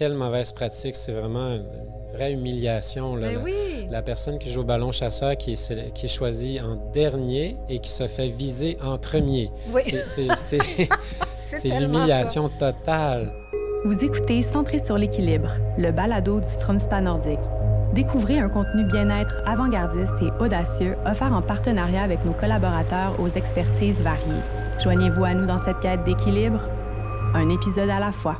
[0.00, 0.96] quelle mauvaise pratique.
[0.96, 1.66] C'est vraiment une
[2.14, 3.16] vraie humiliation.
[3.16, 3.28] Là.
[3.28, 3.86] Ben La- oui.
[3.90, 7.58] La personne qui joue au ballon chasseur qui est, sé- qui est choisie en dernier
[7.68, 9.50] et qui se fait viser en premier.
[9.74, 9.82] Oui.
[9.84, 10.88] C'est- C'est c'est-
[11.50, 13.30] c'est tellement l'humiliation totale.
[13.84, 17.38] Vous écoutez Centré sur l'équilibre, le balado du Stromspa nordique.
[17.92, 24.02] Découvrez un contenu bien-être avant-gardiste et audacieux offert en partenariat avec nos collaborateurs aux expertises
[24.02, 24.22] variées.
[24.82, 26.60] Joignez-vous à nous dans cette quête d'équilibre,
[27.34, 28.38] un épisode à la fois.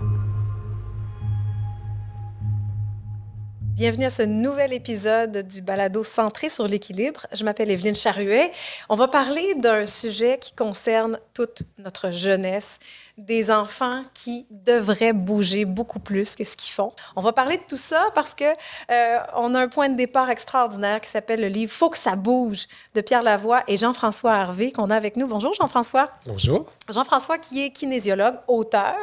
[3.80, 7.26] Bienvenue à ce nouvel épisode du balado centré sur l'équilibre.
[7.32, 8.52] Je m'appelle Evelyne Charuet.
[8.90, 12.78] On va parler d'un sujet qui concerne toute notre jeunesse,
[13.26, 16.92] des enfants qui devraient bouger beaucoup plus que ce qu'ils font.
[17.16, 20.30] On va parler de tout ça parce que euh, on a un point de départ
[20.30, 24.72] extraordinaire qui s'appelle le livre Faut que ça bouge de Pierre Lavoie et Jean-François Harvey
[24.72, 25.26] qu'on a avec nous.
[25.26, 26.10] Bonjour Jean-François.
[26.26, 26.66] Bonjour.
[26.88, 28.96] Jean-François qui est kinésiologue, auteur,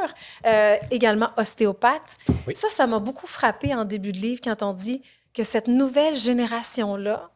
[0.45, 2.17] euh, également ostéopathe.
[2.47, 2.55] Oui.
[2.55, 5.01] Ça, ça m'a beaucoup frappé en début de livre quand on dit
[5.33, 7.29] que cette nouvelle génération-là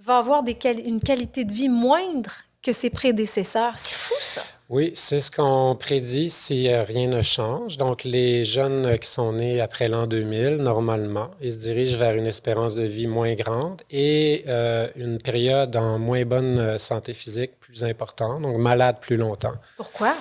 [0.00, 2.32] va avoir des quali- une qualité de vie moindre
[2.64, 3.74] que ses prédécesseurs.
[3.76, 4.42] C'est fou, ça.
[4.70, 7.76] Oui, c'est ce qu'on prédit si euh, rien ne change.
[7.76, 12.26] Donc, les jeunes qui sont nés après l'an 2000, normalement, ils se dirigent vers une
[12.26, 17.52] espérance de vie moins grande et euh, une période en moins bonne euh, santé physique
[17.60, 19.54] plus importante, donc malade plus longtemps.
[19.76, 20.14] Pourquoi?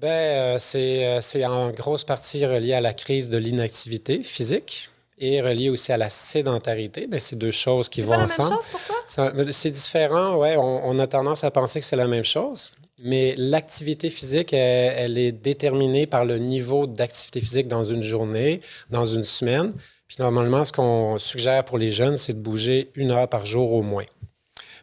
[0.00, 4.88] Ben, euh, c'est en grosse partie relié à la crise de l'inactivité physique
[5.20, 7.06] et relié aussi à la sédentarité.
[7.06, 8.58] Ben, c'est deux choses qui C'est vont pas la ensemble.
[8.70, 8.96] pour toi?
[9.06, 10.56] Ça- C'est différent, ouais.
[10.56, 12.72] On, on a tendance à penser que c'est la même chose.
[13.02, 18.60] Mais l'activité physique, elle, elle est déterminée par le niveau d'activité physique dans une journée,
[18.90, 19.72] dans une semaine.
[20.08, 23.72] Puis normalement, ce qu'on suggère pour les jeunes, c'est de bouger une heure par jour
[23.72, 24.04] au moins.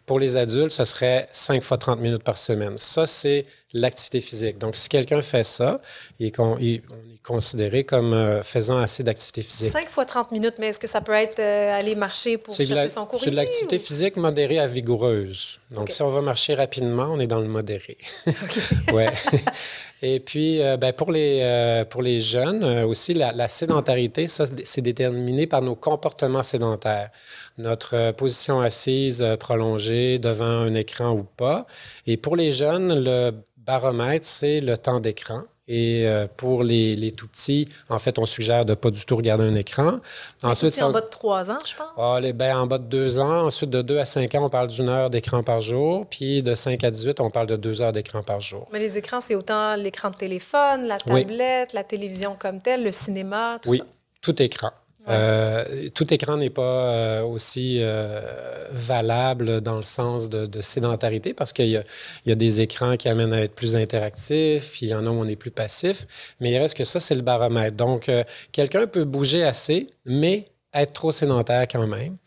[0.05, 2.77] Pour les adultes, ce serait 5 fois 30 minutes par semaine.
[2.77, 4.57] Ça, c'est l'activité physique.
[4.57, 5.81] Donc, si quelqu'un fait ça,
[6.19, 9.71] il est con- il- on est considéré comme euh, faisant assez d'activité physique.
[9.71, 12.73] 5 fois 30 minutes, mais est-ce que ça peut être euh, aller marcher pour chercher
[12.75, 13.25] la- son courrier?
[13.25, 15.59] c'est de l'activité ou- physique modérée à vigoureuse.
[15.71, 17.97] Donc, si on va marcher rapidement, on est dans le modéré.
[18.93, 19.09] ouais.
[20.01, 24.81] Et puis, euh, ben, pour, les, pour les jeunes aussi, la, la sédentarité, ça, c'est
[24.81, 27.09] déterminé par nos comportements sédentaires.
[27.57, 31.65] Notre position assise prolongée devant un écran ou pas.
[32.05, 33.31] Et pour les jeunes, le
[33.67, 35.43] baromètre, c'est le temps d'écran.
[35.69, 39.05] Et euh, pour les, les tout petits, en fait, on suggère de ne pas du
[39.05, 39.99] tout regarder un écran.
[40.41, 41.87] Ensuite, ça- en bas de 3 ans, je pense.
[41.97, 43.45] ah, les- ben, en bas de deux ans.
[43.47, 46.05] Ensuite, de 2 à 5 ans, on parle d'une heure d'écran par jour.
[46.09, 48.65] Puis de 5 à 18, on parle de deux heures d'écran par jour.
[48.71, 51.23] Mais les écrans, c'est autant l'écran de téléphone, la Oui.
[51.23, 53.83] tablette, la télévision comme telle, le cinéma, tout Oui, ça.
[54.21, 54.71] tout écran.
[55.09, 58.19] Euh, tout écran n'est pas euh, aussi euh,
[58.71, 61.79] valable dans le sens de, de sédentarité parce qu'il y
[62.25, 65.09] y a des écrans qui amènent à être plus interactifs, puis il y en a
[65.09, 66.05] où on est plus passif.
[66.39, 67.75] Mais il reste que ça, c'est le baromètre.
[67.75, 72.17] Donc, euh, quelqu'un peut bouger assez, mais être trop sédentaire quand même.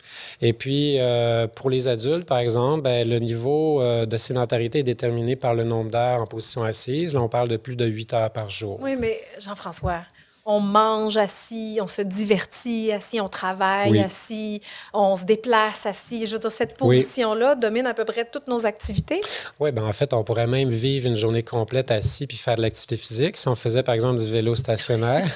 [0.41, 4.85] Et puis, euh, pour les adultes, par exemple, ben, le niveau euh, de sédentarité est
[4.85, 7.15] déterminé par le nombre d'heures en position assise.
[7.15, 8.79] Là, on parle de plus de 8 heures par jour.
[8.81, 10.01] Oui, mais Jean-François,
[10.51, 14.01] on mange assis, on se divertit assis, on travaille Oui.
[14.01, 14.61] assis,
[14.93, 16.27] on se déplace assis.
[16.27, 16.97] Je veux dire, cette Oui.
[16.99, 19.21] position-là domine à peu près toutes nos activités.
[19.61, 22.63] Oui, ben en fait, on pourrait même vivre une journée complète assis puis faire de
[22.63, 23.37] l'activité physique.
[23.37, 25.27] Si on faisait, par exemple, du vélo stationnaire,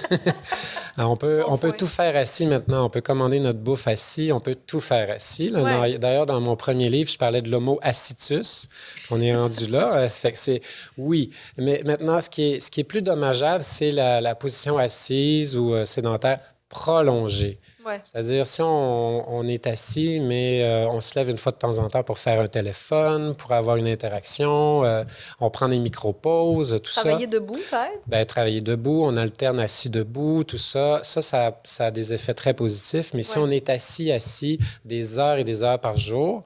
[0.97, 2.85] Alors, on peut, Bon on peut tout faire assis maintenant.
[2.87, 4.33] On peut commander notre bouffe assis.
[4.33, 5.51] On peut tout faire assis.
[5.55, 5.99] Ouais.
[5.99, 8.69] D'ailleurs, dans mon premier livre, je parlais de l'homo assitus.
[9.11, 10.09] On est rendu là.
[10.15, 10.61] Ça fait que c'est
[10.99, 11.31] oui.
[11.57, 15.04] Mais maintenant, ce qui est, ce qui est plus dommageable, c'est la, la position assise
[15.11, 16.39] ou euh, sédentaire
[16.69, 17.61] prolongée.
[17.87, 18.01] Ouais.
[18.03, 21.79] C'est-à-dire, si on, on est assis, mais euh, on se lève une fois de temps
[21.79, 25.05] en temps pour faire un téléphone, pour avoir une interaction, euh,
[25.41, 27.39] on prend des micro-pauses, tout Travailler ça.
[27.39, 28.01] debout, ça aide?
[28.07, 31.01] Ben, travailler debout, on alterne assis debout, tout ça.
[31.05, 33.13] Ça, ça, ça a des effets très positifs.
[33.15, 36.43] Mais si on est assis, assis des heures et des heures par jour,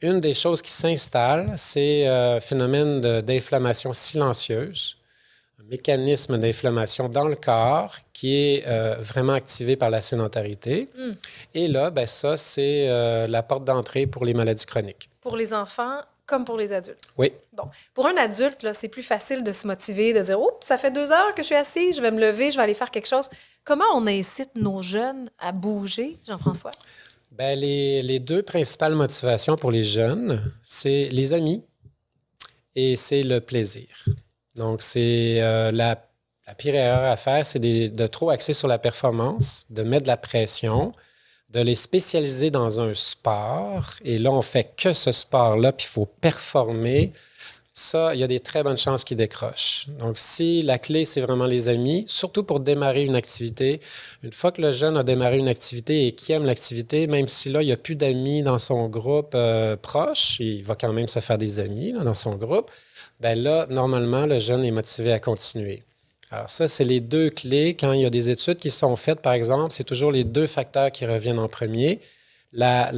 [0.00, 4.96] une des choses qui s'installe, c'est un phénomène de- d'inflammation silencieuse,
[5.62, 10.88] un mécanisme d'inflammation dans le corps qui est euh, vraiment activé par la sédentarité.
[10.96, 11.10] Mm.
[11.54, 15.08] Et là, ben, ça, c'est euh, la porte d'entrée pour les maladies chroniques.
[15.20, 17.12] Pour les enfants comme pour les adultes.
[17.18, 17.32] Oui.
[17.52, 20.90] Bon, pour un adulte, c'est plus facile de se motiver, de dire Oups, ça fait
[20.90, 23.08] deux heures que je suis assis, je vais me lever, je vais aller faire quelque
[23.08, 23.28] chose.
[23.64, 26.70] Comment on incite nos jeunes à bouger, Jean-François?
[27.32, 31.64] Ben, les, les deux principales motivations pour les jeunes, c'est les amis
[32.74, 33.88] et c'est le plaisir.
[34.54, 35.96] Donc, c'est euh, la,
[36.58, 40.16] pire erreur à faire, c'est de trop axer sur la performance, de mettre de la
[40.16, 40.92] pression,
[41.50, 43.94] de les spécialiser dans un sport.
[44.04, 47.12] Et là, on fait que ce sport-là, puis il faut performer
[47.74, 49.86] ça, il y a des très bonnes chances qu'ils décrochent.
[49.98, 53.80] Donc, si la clé, c'est vraiment les amis, surtout pour démarrer une activité,
[54.22, 57.48] une fois que le jeune a démarré une activité et qui aime l'activité, même si
[57.48, 61.08] là, il n'y a plus d'amis dans son groupe euh, proche, il va quand même
[61.08, 62.70] se faire des amis dans son groupe,
[63.20, 65.82] ben là, normalement, le jeune est motivé à continuer.
[66.32, 67.76] Alors ça, c'est les deux clés.
[67.78, 70.46] Quand il y a des études qui sont faites, par exemple, c'est toujours les deux
[70.46, 72.00] facteurs qui reviennent en premier.
[72.54, 72.90] La,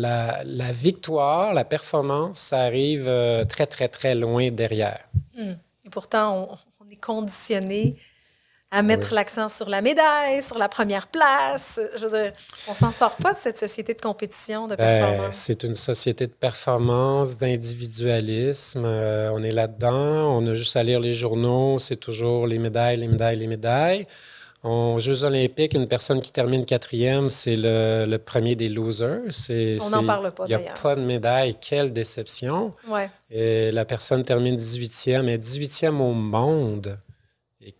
[0.73, 5.09] victoire, la performance, ça arrive euh, très, très, très loin derrière.
[5.37, 5.55] Hmm.
[5.85, 7.97] Et pourtant, on, est conditionné
[8.75, 11.81] à mettre l'accent sur la médaille, sur la première place.
[11.97, 12.33] Je veux dire,
[12.69, 15.35] on s'en sort pas de cette société de compétition, de ben, performance.
[15.37, 18.83] c'est une société de performance, d'individualisme.
[18.85, 20.37] Euh, on est là-dedans.
[20.37, 21.79] On a juste à lire les journaux.
[21.79, 24.07] C'est toujours les médailles, les médailles, les médailles.
[24.65, 29.21] Aux Jeux olympiques, une personne qui termine quatrième, c'est le, premier des losers.
[29.51, 31.55] On n'en parle pas, Il n'y a pas de médaille.
[31.61, 32.73] Quelle déception.
[32.89, 33.09] Ouais.
[33.31, 36.99] Et la personne termine 18e, et 18e au monde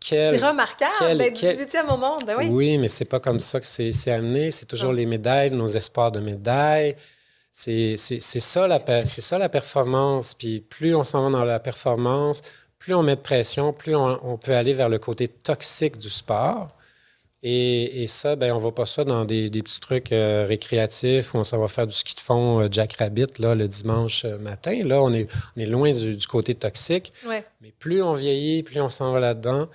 [0.01, 2.23] c'est remarquable d'être 18e au monde.
[2.27, 2.49] Ben oui.
[2.51, 4.51] oui, mais c'est pas comme ça que c'est amené.
[4.51, 6.97] C'est toujours les médailles, nos espoirs de médailles.
[7.53, 10.35] C'est ça, la, ça la performance.
[10.35, 12.43] Puis plus on s'en va dans la performance,
[12.79, 16.69] plus on met de pression, plus on, peut aller vers le côté toxique du sport.
[17.47, 21.37] Et, ça, ben, on ne va pas ça dans des, petits trucs euh, récréatifs où
[21.37, 24.39] on s'en va faire du ski de fond euh, Jack Rabbit là, le dimanche euh,
[24.39, 24.81] matin.
[24.83, 27.13] Là, on est, on est loin du, côté toxique.
[27.29, 27.45] Mais
[27.79, 29.69] plus on vieillit, plus on s'en va là-dedans,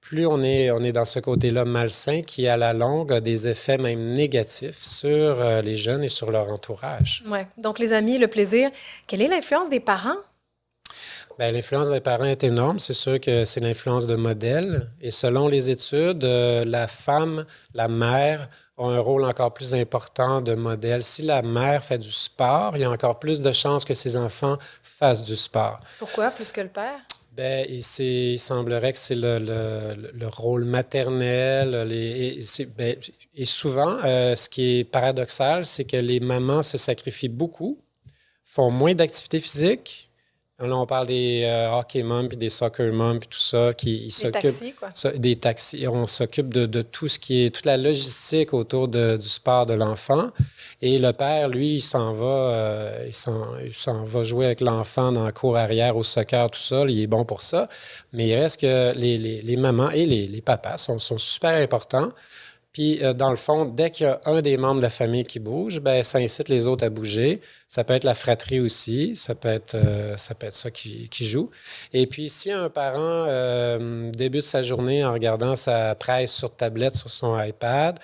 [0.00, 3.46] plus on est, on est dans ce côté-là malsain qui, à la longue, a des
[3.46, 7.22] effets même négatifs sur les jeunes et sur leur entourage.
[7.28, 7.38] Oui.
[7.56, 8.68] Donc, les amis, le plaisir.
[9.06, 10.18] Quelle est l'influence des parents
[11.38, 12.78] l'influence des parents est énorme.
[12.78, 14.90] C'est sûr que c'est l'influence de modèle.
[15.00, 17.44] Et selon les études, euh, la femme,
[17.74, 18.48] la mère,
[18.78, 21.02] a un rôle encore plus important de modèle.
[21.02, 24.16] Si la mère fait du sport, il y a encore plus de chances que ses
[24.16, 25.78] enfants fassent du sport.
[25.98, 26.30] Pourquoi?
[26.30, 27.00] Plus que le père?
[27.32, 31.88] Ben, il, semblerait que c'est le, le, rôle maternel.
[31.88, 32.96] Les, et, ben,
[33.34, 37.78] et, souvent, euh, ce qui est paradoxal, c'est que les mamans se sacrifient beaucoup,
[38.44, 40.11] font moins d'activité physique,
[40.60, 44.10] Là, on parle des euh, hockey moms puis des soccer moms puis tout ça qui
[44.12, 45.12] s'occupent des taxis quoi.
[45.16, 45.88] des taxis.
[45.88, 50.30] On s'occupe de, tout ce qui est toute la logistique autour du sport de l'enfant.
[50.80, 55.24] Et le père, lui, il s'en va, euh, il s'en va jouer avec l'enfant dans
[55.24, 56.84] la cour arrière au soccer, tout ça.
[56.86, 57.68] Il est bon pour ça.
[58.12, 62.10] Mais il reste que les, les, mamans et les, les papas sont, sont super importants.
[62.72, 65.24] Puis, euh, dans le fond, dès qu'il y a un des membres de la famille
[65.24, 67.40] qui bouge, ben, ça incite les autres à bouger.
[67.68, 71.50] Ça peut être la fratrie aussi, ça peut être, euh, ça, qui, joue.
[71.92, 76.96] Et puis, si un parent euh, débute sa journée en regardant sa presse sur tablette,
[76.96, 77.98] sur son iPad,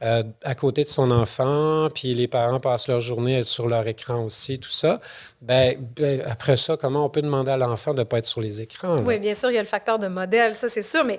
[0.00, 4.58] à côté de son enfant, puis les parents passent leur journée sur leur écran aussi,
[4.58, 5.00] tout ça,
[5.40, 8.42] ben, ben après ça, comment on peut demander à l'enfant de ne pas être sur
[8.42, 8.98] les écrans?
[8.98, 11.18] Oui, bien sûr, il y a le facteur de modèle, ça c'est sûr, mais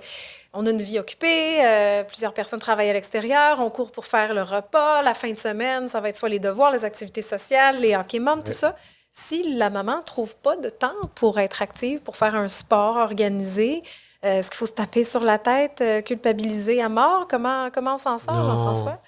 [0.55, 4.33] on a une vie occupée, euh, plusieurs personnes travaillent à l'extérieur, on court pour faire
[4.33, 7.79] le repas, la fin de semaine, ça va être soit les devoirs, les activités sociales,
[7.79, 8.75] les hockey moms, tout ça.
[9.11, 12.97] Si la maman ne trouve pas de temps pour être active, pour faire un sport
[12.97, 13.83] organisé,
[14.25, 17.27] euh, est-ce qu'il faut se taper sur la tête, euh, culpabiliser à mort?
[17.29, 19.01] Comment, comment on s'en sort, Jean-François?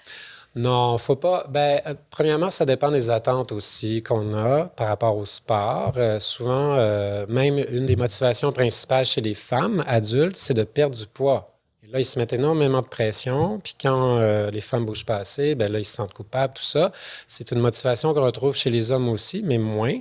[0.58, 1.46] Non, faut pas.
[1.50, 5.94] Ben, euh, premièrement, ça dépend des attentes aussi qu'on a par rapport au sport.
[5.98, 10.96] Euh, souvent, euh, même une des motivations principales chez les femmes adultes, c'est de perdre
[10.96, 11.48] du poids.
[11.84, 13.60] Et là, ils se mettent énormément de pression.
[13.60, 14.20] Puis quand
[14.50, 16.92] les femmes bougent pas assez, ben là, ils se sentent coupables, tout ça.
[17.28, 19.98] C'est une motivation qu'on retrouve chez les hommes aussi, mais moins.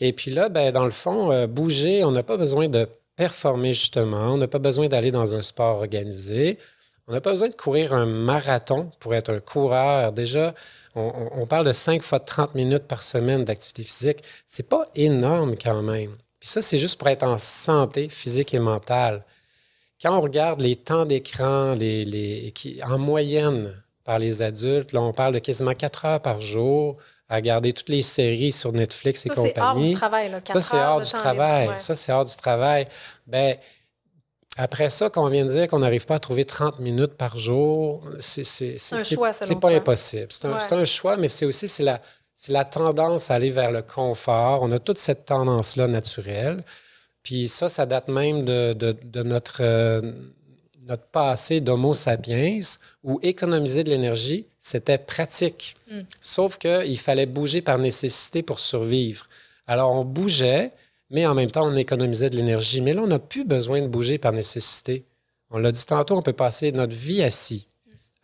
[0.00, 4.32] Et puis là, ben, dans le fond, bouger, on n'a pas besoin de performer justement.
[4.34, 6.56] On n'a pas besoin d'aller dans un sport organisé.
[7.08, 10.12] On n'a pas besoin de courir un marathon pour être un coureur.
[10.12, 10.54] Déjà,
[10.94, 14.18] on, parle de 5 fois 30 minutes par semaine d'activité physique.
[14.46, 16.14] C'est pas énorme quand même.
[16.38, 19.24] Puis ça, c'est juste pour être en santé physique et mentale.
[20.02, 23.74] Quand on regarde les temps d'écran, les, les, qui, en moyenne
[24.04, 26.98] par les adultes, là, on parle de quasiment 4 heures par jour
[27.30, 29.52] à regarder toutes les séries sur Netflix et compagnie.
[29.54, 30.30] Ça, c'est hors du travail.
[30.44, 31.70] ça, c'est hors du travail.
[31.78, 32.86] Ça, c'est hors du travail.
[33.26, 33.56] Ben,
[34.56, 37.36] après ça, quand on vient de dire qu'on n'arrive pas à trouver 30 minutes par
[37.36, 38.76] jour, c'est
[39.60, 40.26] pas impossible.
[40.30, 42.00] C'est un, choix, mais c'est aussi la,
[42.48, 44.62] la tendance à aller vers le confort.
[44.62, 46.64] On a toute cette tendance-là naturelle.
[47.22, 50.00] Puis ça, ça date même de, de, notre, euh,
[50.86, 52.58] notre passé d'Homo sapiens,
[53.04, 55.76] où économiser de l'énergie, c'était pratique.
[55.90, 56.00] Mm.
[56.20, 59.26] Sauf qu'il fallait bouger par nécessité pour survivre.
[59.66, 60.72] Alors, on bougeait,
[61.10, 62.80] mais en même temps, on économisait de l'énergie.
[62.80, 65.04] Mais là, on n'a plus besoin de bouger par nécessité.
[65.50, 67.66] On l'a dit tantôt, on peut passer notre vie assis.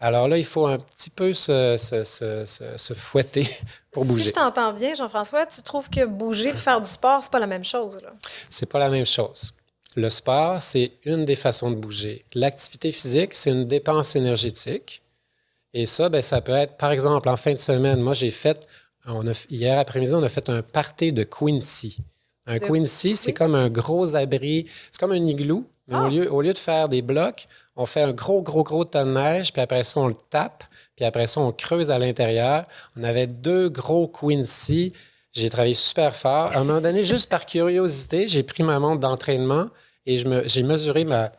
[0.01, 2.45] Alors là, il faut un petit peu se, se, se,
[2.77, 3.47] se fouetter
[3.91, 4.23] pour bouger.
[4.23, 7.39] Si je t'entends bien, Jean-François, tu trouves que bouger et faire du sport, c'est pas
[7.39, 7.99] la même chose?
[8.51, 9.55] C'est pas la même chose.
[9.97, 12.25] Le sport, c'est une des façons de bouger.
[12.35, 15.03] L'activité physique, c'est une dépense énergétique.
[15.73, 18.61] Et ça, ben, ça peut être, par exemple, en fin de semaine, moi, j'ai fait,
[19.07, 21.99] on a, hier après-midi, on a fait un party de Quincy.
[22.47, 26.09] Un Quincy, c'est comme un gros abri, c'est comme un igloo, mais au, ah!
[26.09, 27.47] lieu, au lieu de faire des blocs,
[27.77, 30.65] on fait un gros, gros, gros tas de neige, puis après ça, on le tape,
[30.97, 32.67] puis après ça, on creuse à l'intérieur.
[32.97, 34.93] On avait deux gros Quincy.
[35.33, 36.53] J'ai travaillé super fort.
[36.53, 39.69] À un moment donné, juste par curiosité, j'ai pris ma montre d'entraînement
[40.07, 41.33] et j'ai mesuré ma,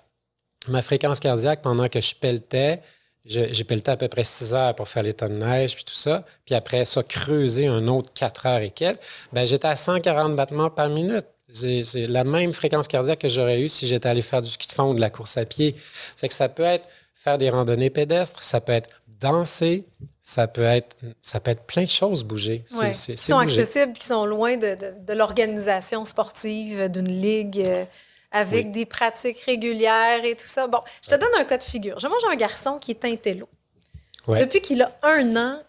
[0.67, 2.81] ma fréquence cardiaque pendant que je pelletais.
[3.25, 5.95] J'ai pelleté à peu près 6 heures pour faire les tonnes de neige, puis tout
[5.95, 6.23] ça.
[6.45, 8.99] Puis après ça, creuser un autre 4 heures et quelques.
[9.33, 11.25] Ben, j'étais à 140 battements par minute.
[11.51, 14.73] C'est la même fréquence cardiaque que j'aurais eue si j'étais allé faire du ski de
[14.73, 15.73] fond ou de la course à pied.
[15.77, 18.89] Fait que ça peut être faire des randonnées pédestres, ça peut être
[19.19, 19.87] danser,
[20.21, 22.63] ça peut être, ça peut être plein de choses bouger.
[22.79, 22.91] Ouais.
[22.91, 27.63] qui sont accessibles, qui sont loin de, de, l'organisation sportive, d'une ligue,
[28.35, 30.67] avec des pratiques régulières et tout ça.
[30.67, 31.97] Bon, je te donne un cas de figure.
[31.99, 33.47] J'ai j'ai un garçon qui est intello.
[34.27, 35.61] Depuis qu'il a un an,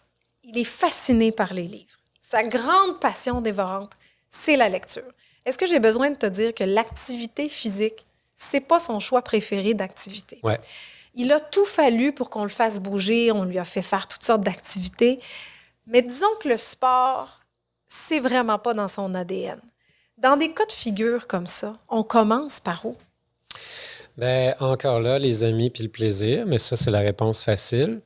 [0.43, 1.97] il est fasciné par les livres.
[2.21, 3.93] Sa grande passion dévorante,
[4.29, 5.09] c'est la lecture.
[5.45, 8.05] Est-ce que j'ai besoin de te dire que l'activité physique,
[8.35, 10.39] c'est pas son choix préféré d'activité?
[10.43, 10.59] Ouais.
[11.15, 14.23] Il a tout fallu pour qu'on le fasse bouger, on lui a fait faire toutes
[14.23, 15.19] sortes d'activités.
[15.85, 17.39] Mais disons que le sport,
[17.87, 19.61] c'est vraiment pas dans son ADN.
[20.17, 22.95] Dans des cas de figure comme ça, on commence par où?
[24.17, 28.01] Bien, encore là, les amis puis le plaisir, mais ça, c'est la réponse facile.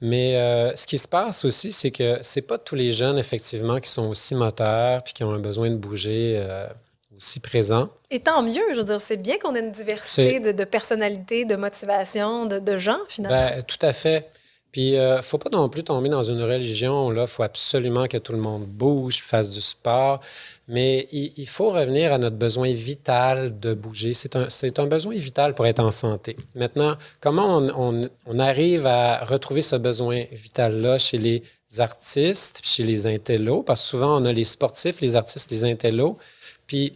[0.00, 3.80] Mais euh, ce qui se passe aussi, c'est que c'est pas tous les jeunes, effectivement,
[3.80, 6.68] qui sont aussi moteurs puis qui ont un besoin de bouger euh,
[7.16, 7.88] aussi présent.
[8.10, 11.44] Et tant mieux, je veux dire, c'est bien qu'on ait une diversité de, de, personnalités,
[11.44, 13.50] de motivations, de, de gens, finalement.
[13.50, 14.30] Bien, tout à fait.
[14.72, 17.10] Puis, euh, faut pas non plus tomber dans une religion.
[17.10, 20.20] Là, il faut absolument que tout le monde bouge, fasse du sport.
[20.68, 24.12] Mais il, faut revenir à notre besoin vital de bouger.
[24.12, 26.36] C'est un, un, besoin vital pour être en santé.
[26.54, 31.42] Maintenant, comment on, on, arrive à retrouver ce besoin vital-là chez les
[31.78, 33.62] artistes, chez les intellos?
[33.62, 36.18] Parce que souvent, on a les sportifs, les artistes, les intellos.
[36.66, 36.92] Puis,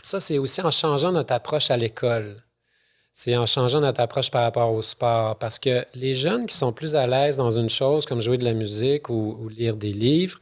[0.00, 2.36] ça, c'est aussi en changeant notre approche à l'école
[3.16, 5.36] c'est en changeant notre approche par rapport au sport.
[5.36, 8.44] Parce que les jeunes qui sont plus à l'aise dans une chose comme jouer de
[8.44, 10.40] la musique ou, lire des livres,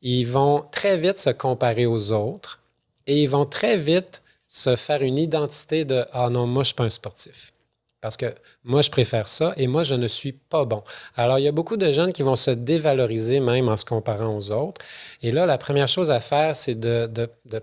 [0.00, 2.60] ils vont très vite se comparer aux autres
[3.06, 6.64] et ils vont très vite se faire une identité de Ah non, moi, je ne
[6.64, 7.52] suis pas un sportif.
[8.00, 10.82] Parce que moi, je préfère ça et moi, je ne suis pas bon.
[11.18, 14.34] Alors, il y a beaucoup de jeunes qui vont se dévaloriser même en se comparant
[14.34, 14.80] aux autres.
[15.20, 17.60] Et là, la première chose à faire, c'est de, de, de,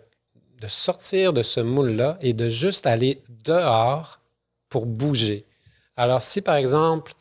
[0.67, 4.19] sortir de ce moule-là et de juste aller dehors
[4.69, 5.45] pour bouger.
[5.95, 7.13] Alors, si par exemple,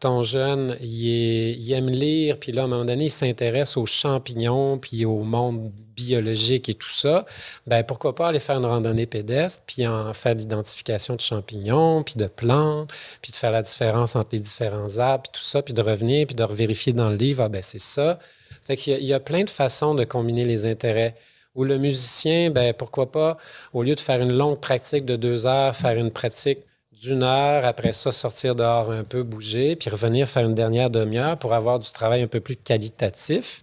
[0.00, 4.78] ton jeune, il, aime lire, puis là, à un moment donné, il s'intéresse aux champignons,
[4.78, 7.26] puis au monde biologique et tout ça,
[7.66, 12.14] ben pourquoi pas aller faire une randonnée pédestre, puis en faire l'identification de champignons, puis
[12.16, 12.90] de plantes,
[13.20, 16.26] puis de faire la différence entre les différents arbres, puis tout ça, puis de revenir,
[16.26, 18.18] puis de vérifier dans le livre, ah ben c'est ça.
[18.62, 21.14] Fait qu'il y, il y a plein de façons de combiner les intérêts.
[21.56, 23.36] Ou le musicien, ben pourquoi pas,
[23.74, 26.60] au lieu de faire une longue pratique de deux heures, faire une pratique
[27.00, 31.38] d'une heure, après ça, sortir dehors un peu, bouger, puis revenir faire une dernière demi-heure
[31.38, 33.62] pour avoir du travail un peu plus qualitatif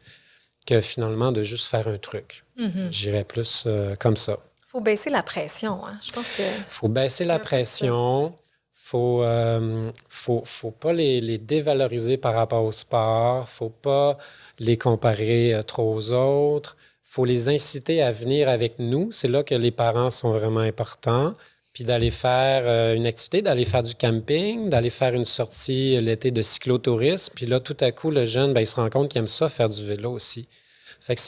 [0.65, 2.43] que finalement de juste faire un truc.
[2.59, 2.91] Mm-hmm.
[2.91, 4.37] J'irais plus euh, comme ça.
[4.59, 5.97] Il faut baisser la pression, hein?
[6.05, 6.41] Je pense que...
[6.41, 8.33] Il faut baisser la pression.
[8.73, 13.47] Faut, euh, faut, faut pas les, les, dévaloriser par rapport au sport.
[13.47, 14.17] Faut pas
[14.59, 16.75] les comparer euh, trop aux autres.
[17.03, 19.11] Faut les inciter à venir avec nous.
[19.11, 21.33] C'est là que les parents sont vraiment importants
[21.77, 26.31] puis d'aller faire euh, une activité, d'aller faire du camping, d'aller faire une sortie l'été
[26.31, 27.33] de cyclotourisme.
[27.35, 29.47] Puis là, tout à coup, le jeune, ben, il se rend compte qu'il aime ça,
[29.47, 30.47] faire du vélo aussi.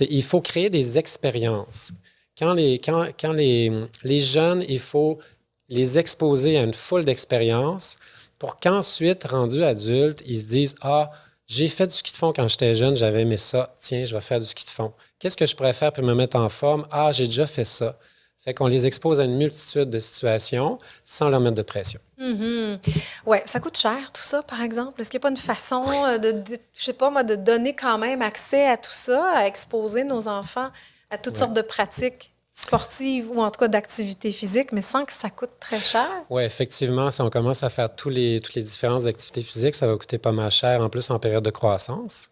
[0.10, 1.94] Il faut créer des expériences.
[2.36, 3.72] Quand, les, quand, quand les,
[4.04, 5.20] les jeunes, il faut
[5.68, 8.00] les exposer à une foule d'expériences
[8.40, 11.12] pour qu'ensuite, rendus adultes, ils se disent Ah,
[11.46, 13.70] j'ai fait du ski de fond quand j'étais jeune, j'avais aimé ça.
[13.80, 14.94] Tiens, je vais faire du ski de fond.
[15.20, 16.88] Qu'est-ce que je pourrais faire pour me mettre en forme?
[16.90, 18.00] Ah, j'ai déjà fait ça.
[18.44, 22.00] Fait qu'on les expose à une multitude de situations sans leur mettre de pression.
[22.20, 22.80] Mm-hmm.
[23.26, 25.02] Oui, ça coûte cher tout ça, par exemple.
[25.02, 26.44] Est-ce qu'il n'y a pas une façon euh, de,
[26.74, 30.30] je sais pas moi, de donner quand même accès à tout ça, à exposer nos
[30.30, 30.70] enfants
[31.12, 35.14] à toutes sortes de pratiques sportives ou en tout cas d'activités physiques, mais sans que
[35.14, 36.08] ça coûte très cher?
[36.30, 39.88] Oui, effectivement, si on commence à faire tous les, toutes les différentes activités physiques, ça
[39.88, 42.30] va coûter pas mal cher, en plus en période de croissance.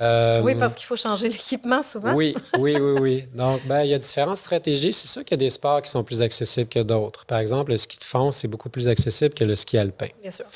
[0.00, 2.14] Euh, oui, parce qu'il faut changer l'équipement souvent.
[2.14, 3.24] Oui, oui, oui, oui.
[3.34, 4.92] Donc, ben, il y a différentes stratégies.
[4.92, 7.24] C'est sûr qu'il y a des sports qui sont plus accessibles que d'autres.
[7.26, 10.08] Par exemple, le ski de fond, c'est beaucoup plus accessible que le ski alpin.
[10.20, 10.46] Bien sûr.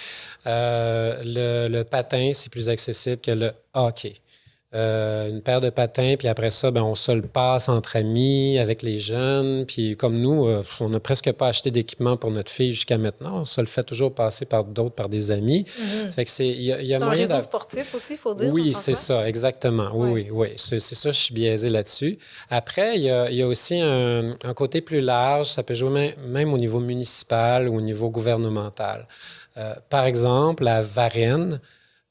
[0.47, 4.14] Euh, le, le, patin, c'est plus accessible que le hockey.
[4.75, 8.58] Euh, une paire de patins, puis après ça, ben, on se le passe entre amis,
[8.58, 9.64] avec les jeunes.
[9.64, 13.40] Puis comme nous, euh, on n'a presque pas acheté d'équipement pour notre fille jusqu'à maintenant.
[13.40, 15.64] On se le fait toujours passer par d'autres, par des amis.
[16.10, 18.52] Fait que c'est, il y a, y a moyen réseau sportif aussi, il faut dire.
[18.52, 19.90] Oui, c'est ça, exactement.
[19.94, 20.48] Oui, oui, oui.
[20.56, 22.18] C'est, ça, je suis biaisé là-dessus.
[22.50, 25.46] Après, il y a, y a aussi un, un, côté plus large.
[25.46, 29.06] Ça peut jouer même, au niveau municipal ou au niveau gouvernemental.
[29.56, 31.58] Euh, par exemple, à Varennes,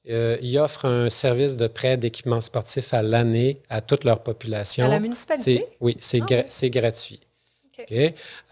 [0.09, 4.85] euh, ils offrent un service de prêt d'équipement sportif à l'année à toute leur population.
[4.85, 5.65] À la municipalité?
[5.81, 7.19] Oui, c'est ah, gratuit.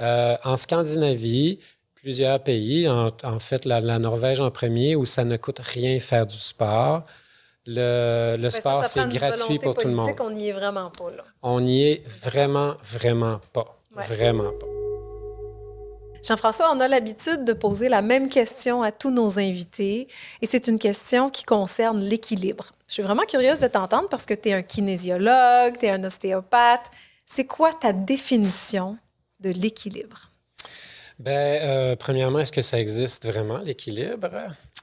[0.02, 1.60] Euh, en Scandinavie,
[1.96, 6.38] plusieurs pays, en, fait la, Norvège en premier, où ça ne coûte rien faire du
[6.38, 7.04] sport.
[7.66, 10.12] Le, le sport, c'est gratuit pour tout le monde.
[10.20, 11.10] On n'y est vraiment pas.
[11.10, 11.24] Là.
[11.42, 13.80] On n'y est vraiment, vraiment pas.
[14.08, 14.85] Vraiment pas.
[16.26, 20.08] Jean-François, on a l'habitude de poser la même question à tous nos invités
[20.42, 22.72] et c'est une question qui concerne l'équilibre.
[22.88, 26.04] Je suis vraiment curieuse de t'entendre parce que tu es un kinésiologue, tu es un
[26.04, 26.90] ostéopathe.
[27.28, 28.98] C'est quoi ta définition
[29.40, 30.32] de l'équilibre?
[31.20, 34.32] Bien, euh, premièrement, est-ce que ça existe vraiment, l'équilibre?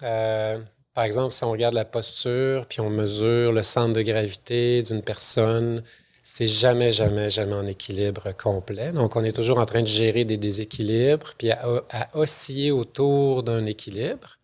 [0.04, 0.58] Euh,
[0.94, 5.02] par exemple, si on regarde la posture, puis on mesure le centre de gravité d'une
[5.02, 5.82] personne,
[6.22, 8.92] c'est jamais, jamais, jamais en équilibre complet.
[8.92, 13.66] Donc, on est toujours en train de gérer des déséquilibres, puis à, osciller autour d'un
[13.66, 14.38] équilibre.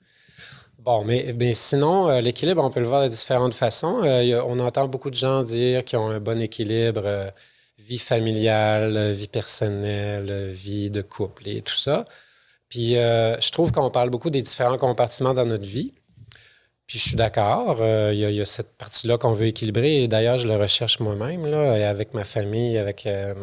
[0.81, 4.03] Bon, mais, mais sinon, euh, l'équilibre, on peut le voir de différentes façons.
[4.05, 7.31] Euh, on entend beaucoup de gens dire qu'ils ont un bon équilibre, euh,
[7.79, 12.07] vie familiale, vie personnelle, vie de couple et tout ça.
[12.69, 15.95] Puis, je trouve qu'on parle beaucoup des différents compartiments dans notre vie.
[16.89, 17.83] Puis je suis d'accord.
[17.85, 20.05] Euh, il y, a cette partie-là qu'on veut équilibrer.
[20.05, 23.35] Et d'ailleurs, je le recherche moi-même, là, avec ma famille, avec, euh,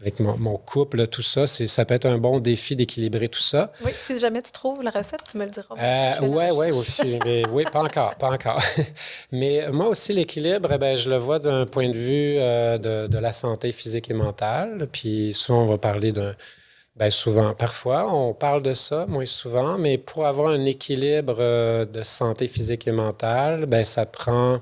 [0.00, 1.48] avec mon, couple, tout ça.
[1.48, 3.72] Ça peut être un bon défi d'équilibrer tout ça.
[3.84, 5.74] Oui, si jamais tu trouves la recette, tu me le diras.
[5.76, 7.18] Euh, oui, oui, aussi.
[7.24, 8.62] mais, oui, pas encore, pas encore.
[9.32, 13.18] mais moi aussi, l'équilibre, eh ben, je le vois d'un point de vue de, de,
[13.18, 14.86] la santé physique et mentale.
[14.92, 16.36] Puis souvent, on va parler d'un
[16.96, 21.84] Bien, souvent, parfois, on parle de ça, moins souvent, mais pour avoir un équilibre euh,
[21.84, 24.60] de santé physique et mentale, bien, ça prend,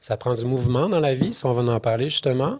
[0.00, 2.58] ça prend du mouvement dans la vie, si on va en parler justement.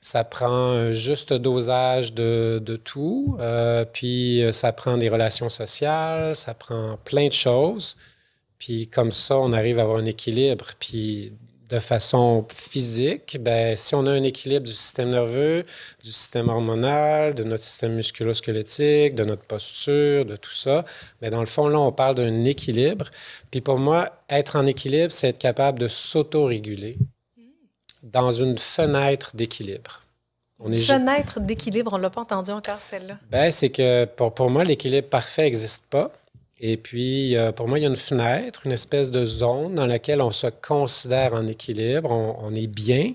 [0.00, 5.50] Ça prend un juste dosage de, de tout, euh, puis euh, ça prend des relations
[5.50, 7.96] sociales, ça prend plein de choses.
[8.58, 10.66] Puis comme ça, on arrive à avoir un équilibre.
[10.78, 11.32] Puis
[11.70, 15.64] de façon physique, ben, si on a un équilibre du système nerveux,
[16.02, 20.84] du système hormonal, de notre système musculo-squelettique, de notre posture, de tout ça,
[21.20, 23.06] ben, dans le fond, là, on parle d'un équilibre.
[23.50, 26.98] Puis pour moi, être en équilibre, c'est être capable de s'auto-réguler
[28.02, 30.02] dans une fenêtre d'équilibre.
[30.58, 33.18] On est fenêtre d'équilibre, on ne l'a pas entendu encore, celle-là.
[33.30, 36.10] Ben, c'est que pour, pour moi, l'équilibre parfait n'existe pas.
[36.60, 40.20] Et puis, pour moi, il y a une fenêtre, une espèce de zone dans laquelle
[40.20, 43.14] on se considère en équilibre, on, est bien.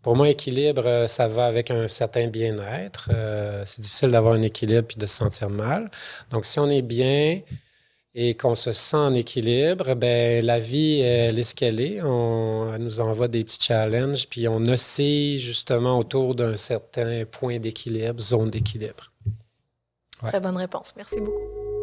[0.00, 3.10] Pour moi, équilibre, euh, ça va avec un certain bien-être.
[3.12, 5.90] Euh, c'est difficile d'avoir un équilibre puis de se sentir mal.
[6.30, 7.40] Donc, si on est bien
[8.14, 12.00] et qu'on se sent en équilibre, ben la vie, elle est ce qu'elle est.
[12.02, 17.58] On, elle nous envoie des petits challenges, puis on oscille justement autour d'un certain point
[17.58, 19.12] d'équilibre, zone d'équilibre.
[20.26, 20.94] Très bonne réponse.
[20.96, 21.77] Merci beaucoup.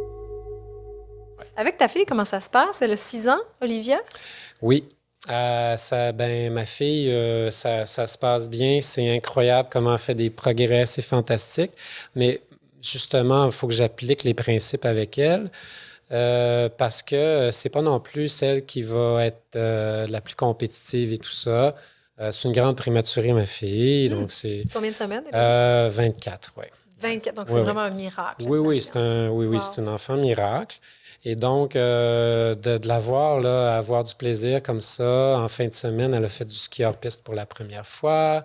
[1.58, 2.82] Avec ta fille, comment ça se passe?
[2.82, 3.98] Elle a 6 ans, Olivia?
[4.62, 4.88] Oui.
[5.30, 8.80] Euh, ça, ben, ma fille, euh, ça, ça, se passe bien.
[8.82, 10.86] C'est incroyable comment elle fait des progrès.
[10.86, 11.72] C'est fantastique.
[12.16, 12.42] Mais
[12.82, 15.50] justement, il faut que j'applique les principes avec elle.
[16.12, 21.18] Euh, parce que c'est pas non plus celle qui va être la plus compétitive et
[21.18, 21.74] tout ça.
[22.20, 24.10] c'est une grande prématurée, ma fille.
[24.10, 25.24] Donc c'est, Combien de semaines?
[25.32, 26.66] 24, oui.
[27.00, 28.46] 24, donc c'est vraiment un miracle.
[28.48, 30.78] Oui, oui, c'est un, oui, oui, c'est un enfant miracle.
[31.28, 35.74] Et donc, euh, de, la voir, là, avoir du plaisir comme ça, en fin de
[35.74, 38.44] semaine, elle a fait du ski hors piste pour la première fois.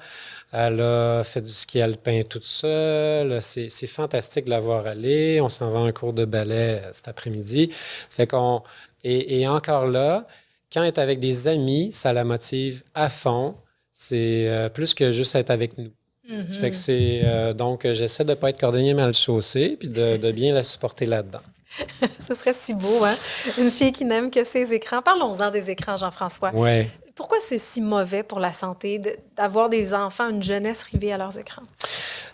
[0.50, 3.42] Elle a fait du ski alpin toute seule.
[3.42, 5.42] C'est fantastique de la voir aller.
[5.42, 7.68] On s'en va à un cours de ballet euh, cet après-midi.
[7.70, 8.62] Fait qu'on...
[9.04, 10.26] Et, encore là,
[10.72, 13.56] quand elle est avec des amis, ça la motive à fond.
[13.92, 15.90] C'est euh, plus que juste être avec nous.
[16.30, 16.48] Mm-hmm.
[16.48, 17.54] Fait que c'est...
[17.54, 21.04] donc, j'essaie de ne pas être cordonnier mal chaussé, puis de, de bien la supporter
[21.04, 21.40] là-dedans.
[22.18, 23.14] Ce serait si beau, hein?
[23.58, 25.02] Une fille qui n'aime que ses écrans.
[25.02, 26.54] Parlons-en des écrans, Jean-François.
[26.54, 26.90] Ouais.
[27.14, 29.00] Pourquoi c'est si mauvais pour la santé
[29.36, 31.62] d'avoir des enfants, une jeunesse rivée à leurs écrans?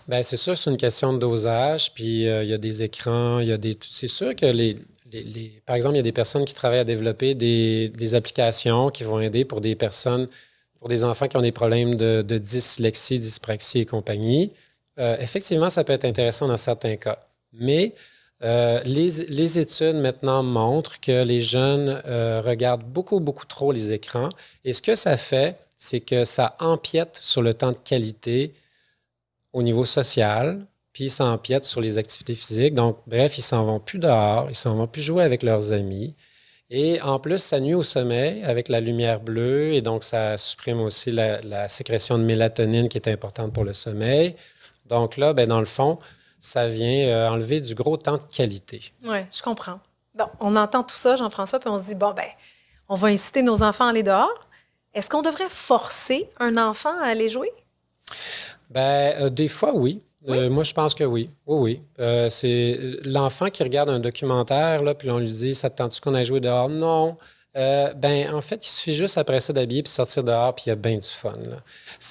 [0.07, 1.93] Bien, c'est sûr, c'est une question de dosage.
[1.93, 3.77] Puis euh, il y a des écrans, il y a des.
[3.81, 4.77] C'est sûr que les,
[5.11, 8.89] les, par exemple, il y a des personnes qui travaillent à développer des, des, applications
[8.89, 10.27] qui vont aider pour des personnes,
[10.79, 14.53] pour des enfants qui ont des problèmes de, de dyslexie, dyspraxie et compagnie.
[14.99, 17.19] Euh, effectivement, ça peut être intéressant dans certains cas.
[17.53, 17.93] Mais
[18.43, 24.29] euh, les, études maintenant montrent que les jeunes euh, regardent beaucoup, beaucoup trop les écrans.
[24.63, 28.53] Et ce que ça fait, c'est que ça empiète sur le temps de qualité
[29.53, 30.61] au niveau social,
[30.93, 32.75] puis ça empiète sur les activités physiques.
[32.75, 36.15] Donc, bref, ils s'en vont plus dehors, ils s'en vont plus jouer avec leurs amis.
[36.69, 40.81] Et en plus, ça nuit au sommeil avec la lumière bleue, et donc ça supprime
[40.81, 44.35] aussi la, sécrétion de mélatonine qui est importante pour le sommeil.
[44.87, 45.97] Donc là, ben, dans le fond,
[46.39, 48.81] ça vient euh, enlever du gros temps de qualité.
[49.03, 49.79] Oui, je comprends.
[50.15, 52.25] Bon, on entend tout ça, Jean-François, puis on se dit, bon, ben,
[52.89, 54.47] on va inciter nos enfants à aller dehors.
[54.93, 57.51] Est-ce qu'on devrait forcer un enfant à aller jouer?
[58.69, 60.01] Ben, euh, des fois, oui.
[60.29, 61.29] Euh, moi, je pense que oui.
[61.45, 62.29] Oui, oui.
[62.29, 66.13] c'est l'enfant qui regarde un documentaire, là, puis on lui dit Ça te tente qu'on
[66.15, 66.67] aille jouer dehors?
[66.67, 67.17] Non.
[67.55, 70.69] Euh, ben, en fait, il suffit juste après ça d'habiller puis sortir dehors, puis il
[70.69, 71.33] y a bien du fun.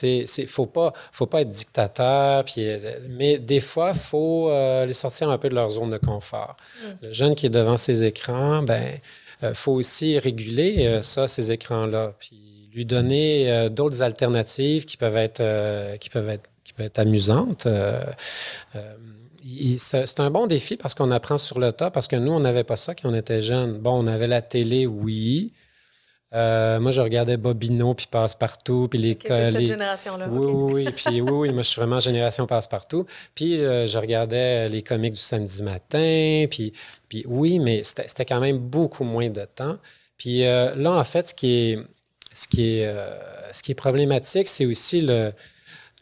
[0.02, 4.50] Il ne faut pas, faut pas être dictateur, puis, euh, mais des fois, il faut
[4.50, 6.56] euh, les sortir un peu de leur zone de confort.
[6.82, 6.86] Mm.
[7.02, 8.82] Le jeune qui est devant ses écrans, ben,
[9.42, 15.42] il faut aussi réguler ça, ces écrans-là, puis lui donner d'autres alternatives qui peuvent être,
[15.98, 17.68] qui peuvent être, qui peuvent être amusantes
[19.78, 22.64] c'est un bon défi parce qu'on apprend sur le tas, parce que nous, on n'avait
[22.64, 23.78] pas ça quand on était jeunes.
[23.78, 25.52] Bon, on avait la télé, oui.
[26.34, 29.16] Euh, moi, je regardais Bobino, puis Passe-Partout, puis les...
[29.20, 30.26] cette génération-là.
[30.28, 30.92] Oui, oui, oui.
[30.94, 33.06] Puis oui, oui, moi, je suis vraiment génération Passe-Partout.
[33.34, 36.72] Puis euh, je regardais les comics du samedi matin, puis,
[37.08, 39.78] puis oui, mais c'était quand même beaucoup moins de temps.
[40.18, 41.78] Puis euh, là, en fait, ce qui est,
[42.32, 42.94] ce qui est,
[43.52, 45.32] ce qui est problématique, c'est aussi le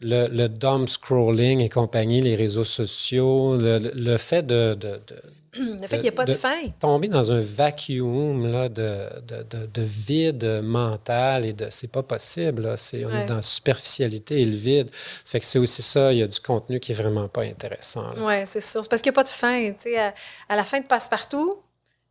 [0.01, 4.77] le, le dumb scrolling et compagnie, les réseaux sociaux, le, fait de,
[5.53, 6.67] le fait qu'il n'y ait pas de, fin.
[6.79, 11.67] Tomber dans un vacuum là, de, de, vide mental et de.
[11.69, 12.63] C'est pas possible.
[12.63, 12.77] Là.
[12.77, 14.89] C'est, on est dans la superficialité et le vide.
[14.93, 18.07] fait que c'est aussi ça, il y a du contenu qui est vraiment pas intéressant.
[18.17, 18.83] Oui, c'est sûr.
[18.83, 19.71] C'est parce qu'il n'y a pas de fin.
[19.97, 20.13] À,
[20.49, 21.59] à la fin de Passe-Partout,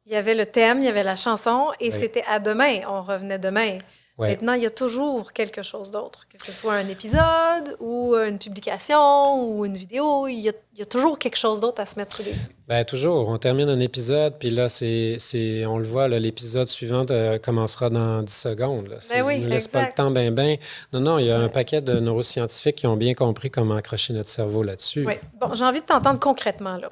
[0.07, 2.81] il y avait le thème, il y avait la chanson et c'était à demain.
[2.89, 3.79] On revenait demain.
[4.17, 8.39] Maintenant, il y a toujours quelque chose d'autre, que ce soit un épisode ou une
[8.39, 12.25] publication ou une vidéo, il y a, toujours quelque chose d'autre à se mettre sur
[12.25, 12.49] les yeux.
[12.69, 13.29] Bien, toujours.
[13.29, 15.19] On termine un épisode, puis là, c'est,
[15.67, 18.87] on le voit, l'épisode suivant euh, commencera dans 10 secondes.
[18.87, 18.99] Là.
[19.11, 20.59] Ben oui, ne laisse pas le temps, ben, ben.
[20.93, 24.13] Non, non, il y a un paquet de neuroscientifiques qui ont bien compris comment accrocher
[24.13, 25.05] notre cerveau là-dessus.
[25.05, 25.15] Oui.
[25.41, 26.91] Bon, j'ai envie de t'entendre concrètement, là.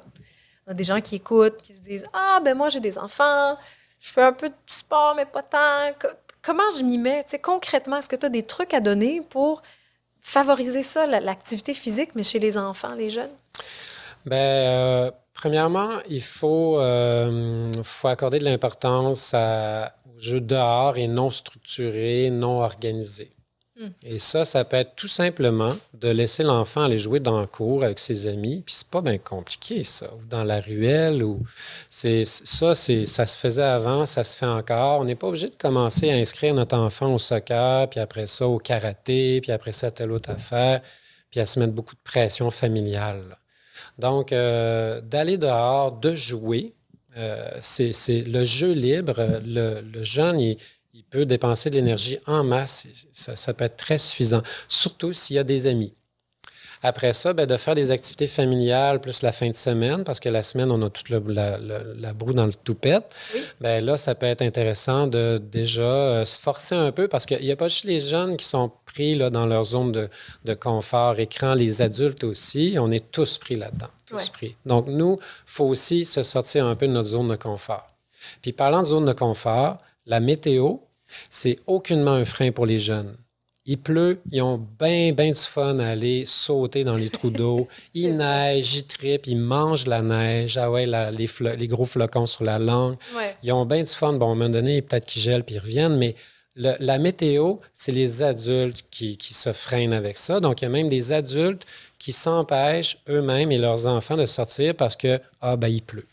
[0.65, 2.97] Il y a des gens qui écoutent, qui se disent Ah, ben moi, j'ai des
[2.97, 3.57] enfants,
[4.01, 5.93] je fais un peu de sport, mais pas tant
[6.43, 7.25] comment je m'y mets?
[7.41, 9.63] concrètement, est-ce que tu as des trucs à donner pour
[10.21, 13.31] favoriser ça, l'activité physique, mais chez les enfants, les jeunes?
[14.25, 21.31] Bien, euh, premièrement, il faut, euh, faut accorder de l'importance aux jeux dehors et non
[21.31, 23.31] structurés, non organisés.
[23.75, 23.87] Hmm.
[24.03, 27.83] Et ça, ça peut être tout simplement de laisser l'enfant aller jouer dans le cours
[27.83, 30.13] avec ses amis, puis c'est pas bien compliqué, ça.
[30.13, 31.41] Ou dans la ruelle, ou
[31.89, 34.99] c'est ça, c'est ça se faisait avant, ça se fait encore.
[35.01, 38.47] On n'est pas obligé de commencer à inscrire notre enfant au soccer, puis après ça
[38.47, 40.81] au karaté, puis après ça à telle autre affaire,
[41.31, 43.39] puis à se mettre beaucoup de pression familiale.
[43.97, 46.73] Donc, euh, d'aller dehors, de jouer,
[47.17, 49.15] euh, c'est le jeu libre.
[49.45, 50.57] Le, le jeune, il,
[50.95, 52.85] il peut dépenser de l'énergie en masse.
[53.13, 55.93] Ça, peut être très suffisant, surtout s'il y a des amis.
[56.85, 60.27] Après ça, ben, de faire des activités familiales plus la fin de semaine, parce que
[60.29, 63.05] la semaine, on a toute la, la, broue dans le toupette.
[63.33, 63.41] Oui.
[63.61, 67.41] Ben, là, ça peut être intéressant de déjà euh, se forcer un peu, parce qu'il
[67.41, 70.09] n'y a pas juste les jeunes qui sont pris là, dans leur zone de,
[70.43, 72.75] de, confort, écran, les adultes aussi.
[72.77, 74.57] On est tous pris là-dedans, tous pris.
[74.65, 77.87] Donc, nous, il faut aussi se sortir un peu de notre zone de confort.
[78.41, 80.77] Puis, parlant de zone de confort, la météo,
[81.29, 83.15] c'est aucunement un frein pour les jeunes.
[83.65, 87.69] Il pleut, ils ont bien, bien du fun à aller sauter dans les trous d'eau.
[87.93, 90.57] Il neige, ils tripent, ils mangent la neige.
[90.57, 92.97] Ah ouais, les, gros flocons sur la langue.
[93.41, 94.11] Ils ont bien du fun.
[94.13, 96.15] Bon, à un moment donné, peut-être qu'ils gèlent puis ils reviennent, mais
[96.55, 100.41] la météo, c'est les adultes qui, qui, se freinent avec ça.
[100.41, 101.65] Donc, il y a même des adultes
[101.97, 106.05] qui s'empêchent eux-mêmes et leurs enfants de sortir parce que, ah, ben, il pleut.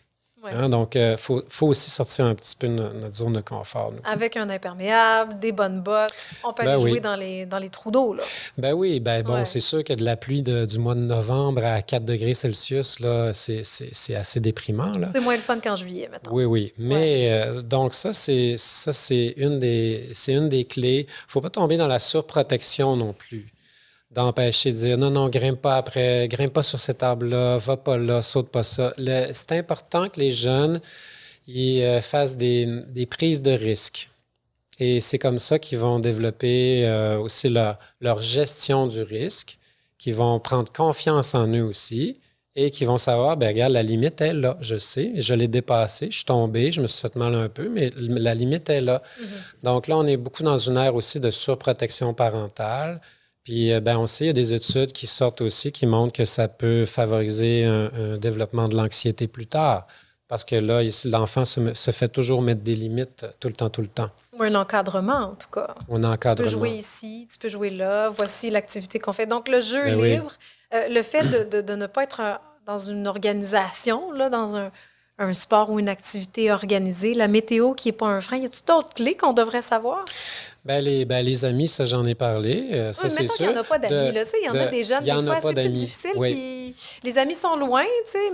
[0.49, 3.93] Hein, donc, il euh, faut, aussi sortir un petit peu de notre zone de confort.
[4.05, 6.13] Avec un imperméable, des bonnes bottes,
[6.45, 8.17] on peut ben aller jouer dans les, dans les trous d'eau.
[8.57, 11.83] Ben oui, ben bon, c'est sûr que de la pluie du mois de novembre à
[11.83, 13.63] 4 degrés Celsius, là, c'est,
[14.15, 14.93] assez déprimant.
[15.13, 16.33] C'est moins le fun qu'en juillet, maintenant.
[16.33, 16.73] Oui, oui.
[16.79, 21.07] Mais euh, donc, ça, c'est, ça, c'est, une, des, c'est une des clés.
[21.09, 23.47] Il ne faut pas tomber dans la surprotection non plus
[24.11, 27.97] d'empêcher de dire non, non, grimpe pas après, grimpe pas sur cet arbre-là, va pas
[27.97, 28.93] là, saute pas ça.
[29.33, 30.81] c'est important que les jeunes,
[31.47, 34.11] ils euh, fassent des, des, prises de risques.
[34.79, 39.59] Et c'est comme ça qu'ils vont développer euh, aussi leur, leur, gestion du risque,
[39.99, 42.19] qu'ils vont prendre confiance en eux aussi
[42.57, 46.09] et qui vont savoir, ben regarde, la limite est là, je sais, je l'ai dépassée,
[46.11, 49.03] je suis tombé, je me suis fait mal un peu, mais la limite est là.
[49.03, 49.25] Mm-hmm.
[49.63, 53.01] Donc là, on est beaucoup dans une ère aussi de surprotection parentale.
[53.45, 56.13] Puis, euh, ben, on sait, il y a des études qui sortent aussi qui montrent
[56.13, 59.87] que ça peut favoriser un, développement de l'anxiété plus tard.
[60.29, 63.81] Parce que là, l'enfant se, se, fait toujours mettre des limites tout le temps, tout
[63.81, 64.11] le temps.
[64.39, 65.75] Ou un encadrement, en tout cas.
[65.91, 66.49] Un encadrement.
[66.49, 69.27] Tu peux jouer ici, tu peux jouer là, voici l'activité qu'on fait.
[69.27, 70.31] Donc, le jeu ben libre,
[70.73, 74.71] euh, le fait de, de, ne pas être dans une organisation, là, dans un,
[75.21, 78.65] un, sport ou une activité organisée, la météo qui n'est pas un frein, y a-t-il
[78.67, 80.05] d'autres clés qu'on devrait savoir?
[80.65, 82.69] Ben les, ben les, amis, ça, j'en ai parlé.
[82.73, 83.47] Euh, ça, c'est sûr.
[83.47, 84.13] Il n'y en a pas d'amis.
[84.13, 86.11] Il y en a des jeunes, des fois, c'est plus difficile.
[86.21, 87.85] Puis les amis sont loin.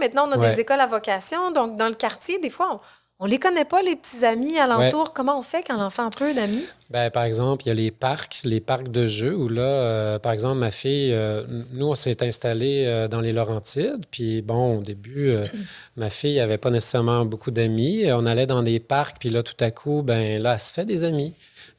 [0.01, 1.51] Maintenant, on a des écoles à vocation.
[1.53, 2.81] Donc, dans le quartier, des fois, on
[3.25, 5.15] ne les connaît pas, les petits amis alentour.
[5.15, 6.67] Comment on fait quand l'enfant a peu d'amis?
[6.91, 10.19] Ben, par exemple, il y a les parcs, les parcs de jeux où là, euh,
[10.19, 14.05] par exemple, ma fille, euh, nous, on s'est installé euh, dans les Laurentides.
[14.11, 15.35] Puis bon, au début,
[15.97, 18.05] ma fille n'avait pas nécessairement beaucoup d'amis.
[18.13, 20.85] On allait dans des parcs, puis là, tout à coup, ben là, elle se fait
[20.85, 21.33] des amis.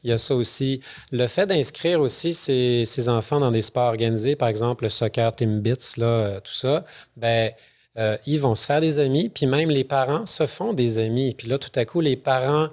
[0.04, 0.82] Il y a ça aussi.
[1.12, 5.98] Le fait d'inscrire aussi ses, enfants dans des sports organisés, par exemple le soccer Timbits,
[5.98, 6.84] là, tout ça,
[7.16, 7.52] ben
[7.98, 11.34] euh, ils vont se faire des amis, puis même les parents se font des amis.
[11.36, 12.70] Puis là, tout à coup, les parents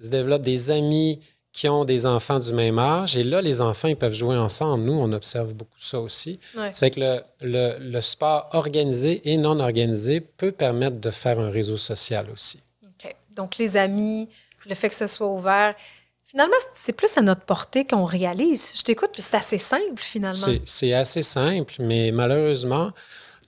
[0.00, 1.20] se développent des amis
[1.52, 3.16] qui ont des enfants du même âge.
[3.16, 4.84] Et là, les enfants, ils peuvent jouer ensemble.
[4.84, 6.40] Nous, on observe beaucoup ça aussi.
[6.52, 11.38] Ça fait que le, le, le, sport organisé et non organisé peut permettre de faire
[11.38, 12.58] un réseau social aussi.
[12.82, 13.14] OK.
[13.36, 14.28] Donc, les amis,
[14.66, 15.76] le fait que ce soit ouvert,
[16.24, 18.72] finalement, c'est plus à notre portée qu'on réalise.
[18.76, 20.58] Je t'écoute, puis c'est assez simple, finalement.
[20.64, 22.90] C'est assez simple, mais malheureusement,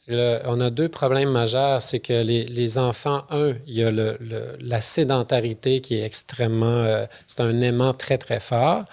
[0.09, 1.83] on a deux problèmes majeurs.
[1.83, 7.41] C'est que les, enfants, un, il y a la sédentarité qui est extrêmement, euh, c'est
[7.41, 8.85] un aimant très, très fort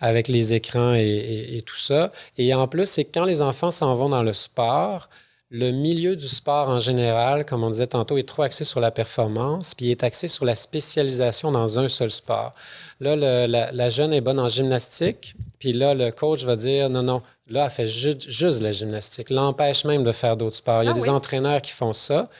[0.00, 2.10] avec les écrans et, tout ça.
[2.36, 5.08] Et en plus, c'est que quand les enfants s'en vont dans le sport,
[5.48, 8.90] le milieu du sport en général, comme on disait tantôt, est trop axé sur la
[8.90, 12.52] performance, puis est axé sur la spécialisation dans un seul sport.
[13.00, 17.22] Là, la, jeune est bonne en gymnastique, puis là, le coach va dire non, non,
[17.48, 19.28] Là, elle fait juste la gymnastique.
[19.28, 20.82] L'empêche même de faire d'autres sports.
[20.82, 22.30] Il y a ah des entraîneurs qui font ça.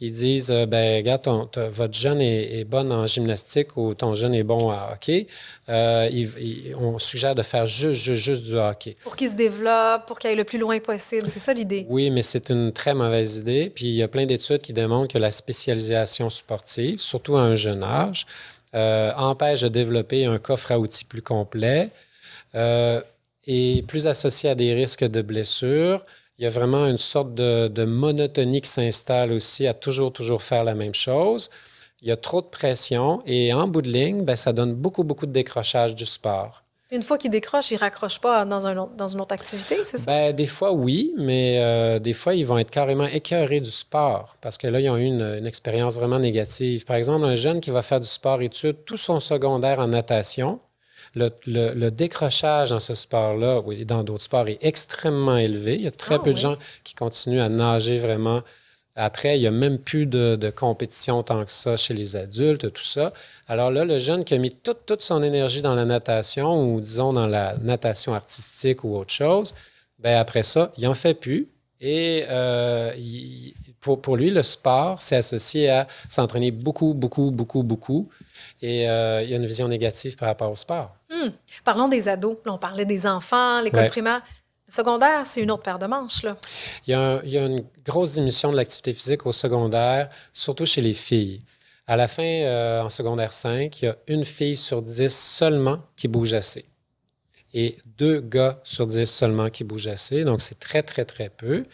[0.00, 1.28] Ils disent euh, ben, regarde,
[1.70, 5.26] votre jeune est, bonne en gymnastique ou ton jeune est bon à hockey.
[5.68, 6.08] Euh,
[6.78, 8.96] on suggère de faire juste, juste, juste du hockey.
[9.02, 11.26] Pour qu'il se développe, pour qu'il aille le plus loin possible.
[11.26, 11.84] C'est ça l'idée?
[11.90, 13.70] Oui, mais c'est une très mauvaise idée.
[13.74, 17.56] Puis il y a plein d'études qui démontrent que la spécialisation sportive, surtout à un
[17.56, 18.24] jeune âge,
[18.74, 21.90] euh, empêche de développer un coffre à outils plus complet
[22.54, 26.04] est plus associé à des risques de blessures.
[26.40, 30.64] Il y a vraiment une sorte de, monotonie qui s'installe aussi à toujours, toujours faire
[30.64, 31.50] la même chose.
[32.00, 35.04] Il y a trop de pression et en bout de ligne, ben, ça donne beaucoup,
[35.04, 36.62] beaucoup de décrochage du sport.
[36.90, 39.98] Une fois qu'ils décrochent, ils ne raccrochent pas dans, un, dans une autre activité, c'est
[39.98, 40.04] ça?
[40.06, 44.36] Ben, des fois, oui, mais euh, des fois, ils vont être carrément écœurés du sport
[44.40, 46.86] parce que là, ils ont eu une, une expérience vraiment négative.
[46.86, 50.58] Par exemple, un jeune qui va faire du sport-études tout son secondaire en natation,
[51.14, 55.74] le, décrochage dans ce sport-là, ou dans d'autres sports, est extrêmement élevé.
[55.74, 58.42] Il y a très ah peu de gens qui continuent à nager vraiment.
[58.96, 62.82] Après, il n'y a même plus de, compétition tant que ça chez les adultes, tout
[62.82, 63.12] ça.
[63.48, 66.80] Alors là, le jeune qui a mis toute, toute son énergie dans la natation ou
[66.80, 69.54] disons dans la natation artistique ou autre chose,
[69.98, 71.48] ben après ça, il n'en fait plus.
[71.80, 72.92] Et euh,
[73.80, 78.08] pour, pour, lui, le sport, c'est associé à s'entraîner beaucoup, beaucoup, beaucoup, beaucoup.
[78.60, 80.94] Et euh, il y a une vision négative par rapport au sport.
[81.10, 81.30] Hmm.
[81.64, 82.36] Parlons des ados.
[82.46, 84.22] on parlait des enfants, l'école primaire.
[84.68, 86.22] Le secondaire, c'est une autre paire de manches.
[86.22, 86.36] Là.
[86.86, 90.66] Il, y a il y a une grosse diminution de l'activité physique au secondaire, surtout
[90.66, 91.40] chez les filles.
[91.88, 95.80] À la fin, euh, en secondaire 5, il y a une fille sur dix seulement
[95.96, 96.69] qui bouge assez.
[97.52, 100.24] Et deux gars sur dix seulement qui bougent assez.
[100.24, 101.64] Donc, c'est très, très, très peu.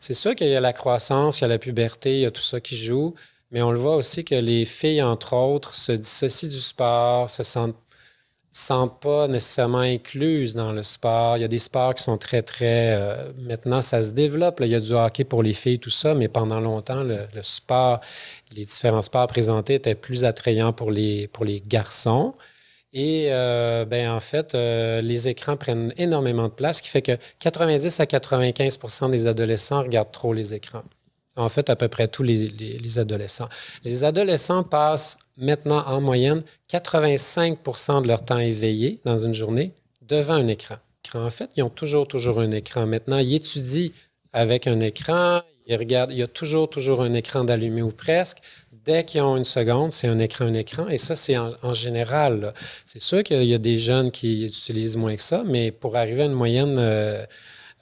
[0.00, 2.30] C'est sûr qu'il y a la croissance, il y a la puberté, il y a
[2.30, 3.14] tout ça qui joue.
[3.50, 7.42] Mais on le voit aussi que les filles, entre autres, se dissocient du sport, se
[7.42, 7.76] sentent,
[9.00, 11.36] pas nécessairement incluses dans le sport.
[11.36, 12.94] Il y a des sports qui sont très, très...
[12.96, 14.60] Euh, maintenant, ça se développe.
[14.62, 18.00] Il y a du hockey pour les filles, tout ça, mais pendant longtemps, le, sport,
[18.54, 22.34] les différents sports présentés étaient plus attrayants pour les, pour les garçons.
[22.92, 27.02] Et euh, ben, en fait, euh, les écrans prennent énormément de place, ce qui fait
[27.02, 28.78] que 90 à 95
[29.10, 30.82] des adolescents regardent trop les écrans
[31.38, 33.48] en fait à peu près tous les, adolescents.
[33.84, 37.58] Les adolescents passent maintenant en moyenne 85
[38.02, 39.72] de leur temps éveillé dans une journée
[40.02, 40.76] devant un écran.
[41.14, 42.86] En fait, ils ont toujours, toujours un écran.
[42.86, 43.90] Maintenant, ils étudient
[44.32, 48.38] avec un écran, ils regardent, il y a toujours, toujours un écran d'allumé ou presque.
[48.84, 50.88] Dès qu'ils ont une seconde, c'est un écran, un écran.
[50.88, 52.52] Et ça, c'est en, général.
[52.86, 56.22] C'est sûr qu'il y a des jeunes qui utilisent moins que ça, mais pour arriver
[56.22, 57.24] à une moyenne euh,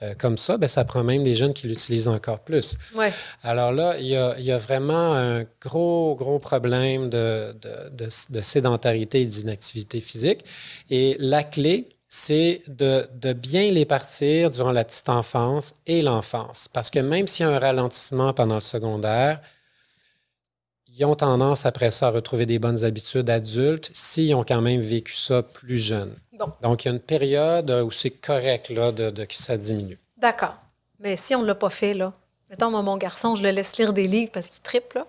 [0.03, 2.77] euh, comme ça, ben, ça prend même des jeunes qui l'utilisent encore plus.
[2.95, 3.13] Ouais.
[3.43, 7.57] Alors là, il y, a, vraiment un gros, gros problème de,
[7.93, 10.45] de sédentarité et d'inactivité physique.
[10.91, 16.69] Et la clé, c'est de, bien les partir durant la petite enfance et l'enfance.
[16.73, 19.41] Parce que même s'il y a un ralentissement pendant le secondaire,
[20.99, 24.81] ils ont tendance après ça à retrouver des bonnes habitudes adultes s'ils ont quand même
[24.81, 26.15] vécu ça plus jeune.
[26.63, 29.99] Donc, il y a une période où c'est correct là, de, que ça diminue.
[30.17, 30.55] D'accord.
[31.01, 32.13] Mais si on ne l'a pas fait, là,
[32.51, 35.07] mettons, mon garçon, je le laisse lire des livres parce qu'il triple, là.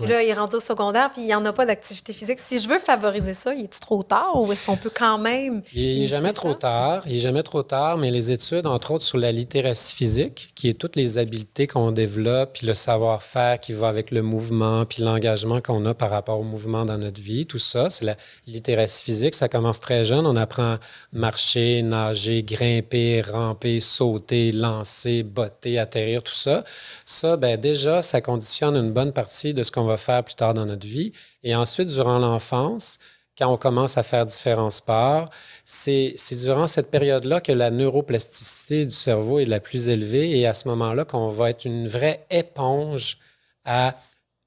[0.00, 2.38] Là, il est rendu au secondaire, puis il n'y en a pas d'activité physique.
[2.38, 5.62] Si je veux favoriser ça, il est trop tard ou est-ce qu'on peut quand même.
[5.74, 7.02] Il n'est jamais trop tard.
[7.06, 10.68] Il n'est jamais trop tard, mais les études, entre autres, sur la littératie physique, qui
[10.68, 15.02] est toutes les habiletés qu'on développe, puis le savoir-faire qui va avec le mouvement, puis
[15.02, 19.02] l'engagement qu'on a par rapport au mouvement dans notre vie, tout ça, c'est la littératie
[19.02, 19.34] physique.
[19.34, 20.26] Ça commence très jeune.
[20.26, 20.78] On apprend à
[21.12, 26.62] marcher, nager, grimper, ramper, sauter, lancer, botter, atterrir, tout ça.
[27.04, 30.54] Ça, ben déjà, ça conditionne une bonne partie de ce qu'on va faire plus tard
[30.54, 31.12] dans notre vie.
[31.42, 32.98] Et ensuite, durant l'enfance,
[33.38, 35.26] quand on commence à faire différents sports,
[35.64, 40.54] c'est durant cette période-là que la neuroplasticité du cerveau est la plus élevée et à
[40.54, 43.18] ce moment-là qu'on va être une vraie éponge
[43.64, 43.94] à,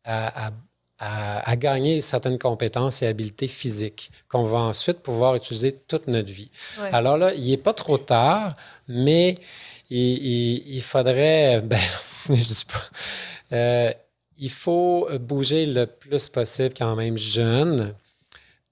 [0.04, 0.52] à,
[1.00, 6.52] à, gagner certaines compétences et habiletés physiques qu'on va ensuite pouvoir utiliser toute notre vie.
[6.92, 8.50] Alors là, il n'est pas trop tard,
[8.88, 9.36] mais
[9.90, 11.80] il, il, faudrait, ben,
[12.30, 13.92] je sais pas, euh,
[14.42, 17.96] il faut bouger le plus possible quand même jeune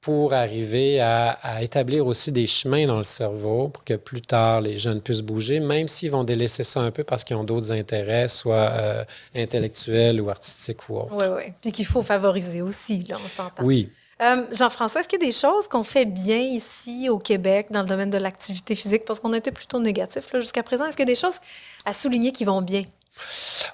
[0.02, 4.78] pour arriver à, établir aussi des chemins dans le cerveau pour que plus tard les
[4.78, 8.28] jeunes puissent bouger, même s'ils vont délaisser ça un peu parce qu'ils ont d'autres intérêts,
[8.28, 9.04] soit euh,
[9.36, 11.14] intellectuels ou artistiques ou autres.
[11.14, 11.54] Oui, oui.
[11.62, 13.64] Puis qu'il faut favoriser aussi, là, on s'entend.
[13.64, 13.90] Oui.
[14.22, 17.82] Euh, Jean-François, est-ce qu'il y a des choses qu'on fait bien ici au Québec dans
[17.82, 19.06] le domaine de l'activité physique?
[19.06, 20.86] Parce qu'on a été plutôt négatif jusqu'à présent.
[20.86, 21.40] Est-ce qu'il y a des choses
[21.86, 22.84] à souligner qui vont bien?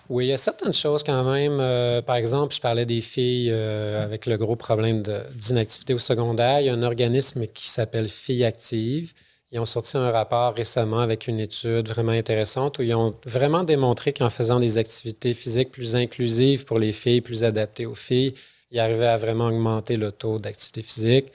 [0.10, 1.60] Oui, il y a certaines choses quand même.
[1.60, 5.04] Euh, par exemple, je parlais des filles euh, avec le gros problème
[5.34, 6.60] d'inactivité au secondaire.
[6.60, 9.14] Il y a un organisme qui s'appelle Filles Actives.
[9.52, 13.64] Ils ont sorti un rapport récemment avec une étude vraiment intéressante où ils ont vraiment
[13.64, 18.34] démontré qu'en faisant des activités physiques plus inclusives pour les filles, plus adaptées aux filles,
[18.72, 21.28] ils arrivaient à vraiment augmenter le taux d'activité physique.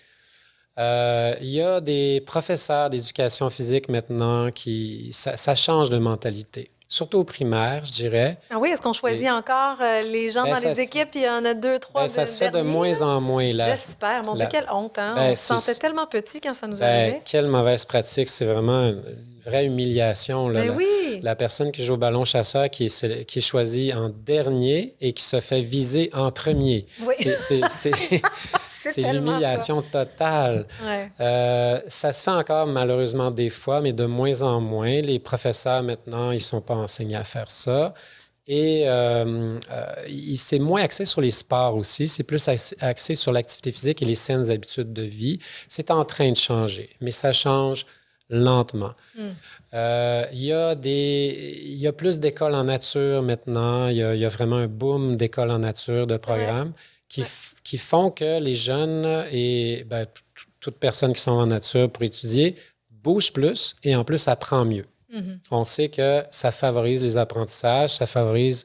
[0.78, 5.10] Euh, il y a des professeurs d'éducation physique maintenant qui...
[5.12, 8.36] ça change de mentalité surtout au primaire, je dirais.
[8.50, 11.28] Ah oui, est-ce qu'on choisit encore euh, les gens ben, dans les équipes, il y
[11.28, 13.52] en a deux, trois ben, Ça se fait de moins en moins.
[13.52, 13.70] là.
[13.70, 14.24] J'espère.
[14.24, 14.98] Mon Dieu, quelle honte.
[14.98, 15.14] Hein?
[15.14, 17.22] Ben, on se sentait tellement petit quand ça nous arrivait.
[17.24, 18.28] Quelle mauvaise pratique.
[18.28, 19.02] C'est vraiment une
[19.46, 20.48] vraie humiliation.
[20.48, 21.20] Là, la, oui.
[21.22, 25.12] la personne qui joue au ballon chasseur qui est, qui est choisie en dernier et
[25.12, 26.86] qui se fait viser en premier.
[27.02, 27.14] Oui.
[27.16, 27.92] C'est
[28.82, 30.66] C'est l'humiliation totale.
[31.20, 35.00] Euh, ça se fait encore malheureusement des fois, mais de moins en moins.
[35.00, 37.94] Les professeurs maintenant, ils ne sont pas enseignés à faire ça.
[38.46, 42.48] Et euh, euh, c'est moins axé sur les sports aussi, c'est plus
[42.80, 45.38] axé sur l'activité physique et les saines habitudes de vie.
[45.68, 47.86] C'est en train de changer, mais ça change
[48.28, 48.94] lentement.
[49.16, 49.28] Hmm.
[50.32, 53.86] Il y, a des, y a plus d'écoles en nature maintenant.
[53.86, 56.72] Il y, y, a vraiment un boom d'écoles en nature, de programmes
[57.10, 57.24] qui,
[57.64, 60.06] qui font que les jeunes et ben,
[60.60, 62.56] toute personne qui sont en nature pour étudier
[62.90, 64.86] bouge plus et en plus apprend mieux.
[65.12, 65.38] Mm-hmm.
[65.50, 68.64] On sait que ça favorise les apprentissages, ça favorise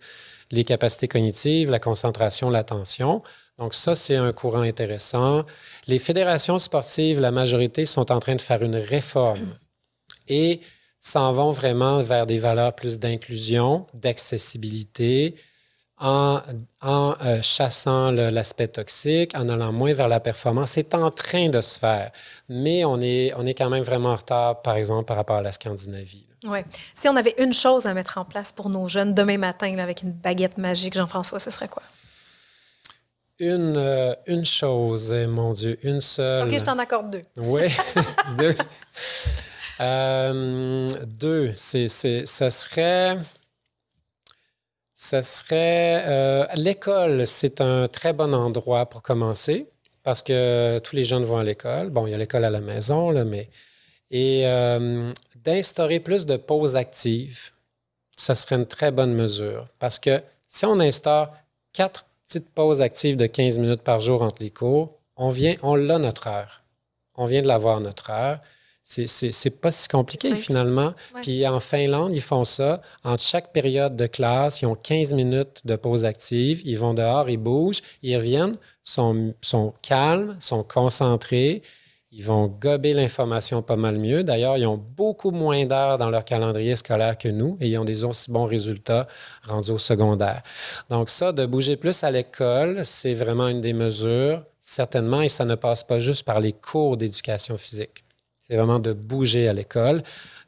[0.52, 3.24] les capacités cognitives, la concentration, l'attention.
[3.58, 5.46] Donc ça, c'est un courant intéressant.
[5.88, 9.58] Les fédérations sportives, la majorité, sont en train de faire une réforme
[10.28, 10.60] et
[11.00, 15.36] s'en vont vraiment vers des valeurs plus d'inclusion, d'accessibilité,
[16.06, 20.72] en, euh, chassant l'aspect toxique, en allant moins vers la performance.
[20.72, 22.12] C'est en train de se faire,
[22.48, 25.42] mais on est, on est quand même vraiment en retard, par exemple, par rapport à
[25.42, 26.28] la Scandinavie.
[26.46, 26.60] Oui.
[26.94, 30.04] Si on avait une chose à mettre en place pour nos jeunes demain matin, avec
[30.04, 31.82] une baguette magique, Jean-François, ce serait quoi?
[33.40, 36.48] Une, euh, une chose, eh, mon Dieu, une seule.
[36.48, 37.24] OK, je t'en accorde deux.
[37.38, 37.64] Oui,
[38.38, 38.56] deux.
[39.82, 43.18] Euh, deux, c'est, ça serait
[44.96, 49.68] ce serait euh, l'école, c'est un très bon endroit pour commencer
[50.04, 51.90] parce que tous les jeunes vont à l'école.
[51.90, 53.50] Bon, il y a l'école à la maison, là, mais.
[54.12, 55.12] Et euh,
[55.44, 57.52] d'instaurer plus de pauses actives,
[58.16, 59.68] ça serait une très bonne mesure.
[59.80, 61.34] Parce que si on instaure
[61.74, 65.76] quatre petites pauses actives de 15 minutes par jour entre les cours, on vient, on
[65.76, 66.62] l'a notre heure.
[67.16, 68.40] On vient de l'avoir notre heure.
[68.88, 70.94] C'est pas si compliqué finalement.
[71.24, 72.82] Puis en Finlande, ils font ça.
[73.04, 76.62] Entre chaque période de classe, ils ont 15 minutes de pause active.
[76.66, 81.64] Ils vont dehors, ils bougent, ils reviennent, sont, sont calmes, sont concentrés.
[82.12, 84.24] Ils vont gober l'information pas mal mieux.
[84.24, 87.86] D'ailleurs, ils ont beaucoup moins d'heures dans leur calendrier scolaire que nous et ils ont
[87.86, 89.08] des aussi bons résultats
[89.44, 90.44] rendus au secondaire.
[90.92, 95.44] Donc ça, de bouger plus à l'école, c'est vraiment une des mesures, certainement, et ça
[95.44, 98.05] ne passe pas juste par les cours d'éducation physique.
[98.48, 100.04] C'est vraiment de bouger à l'école,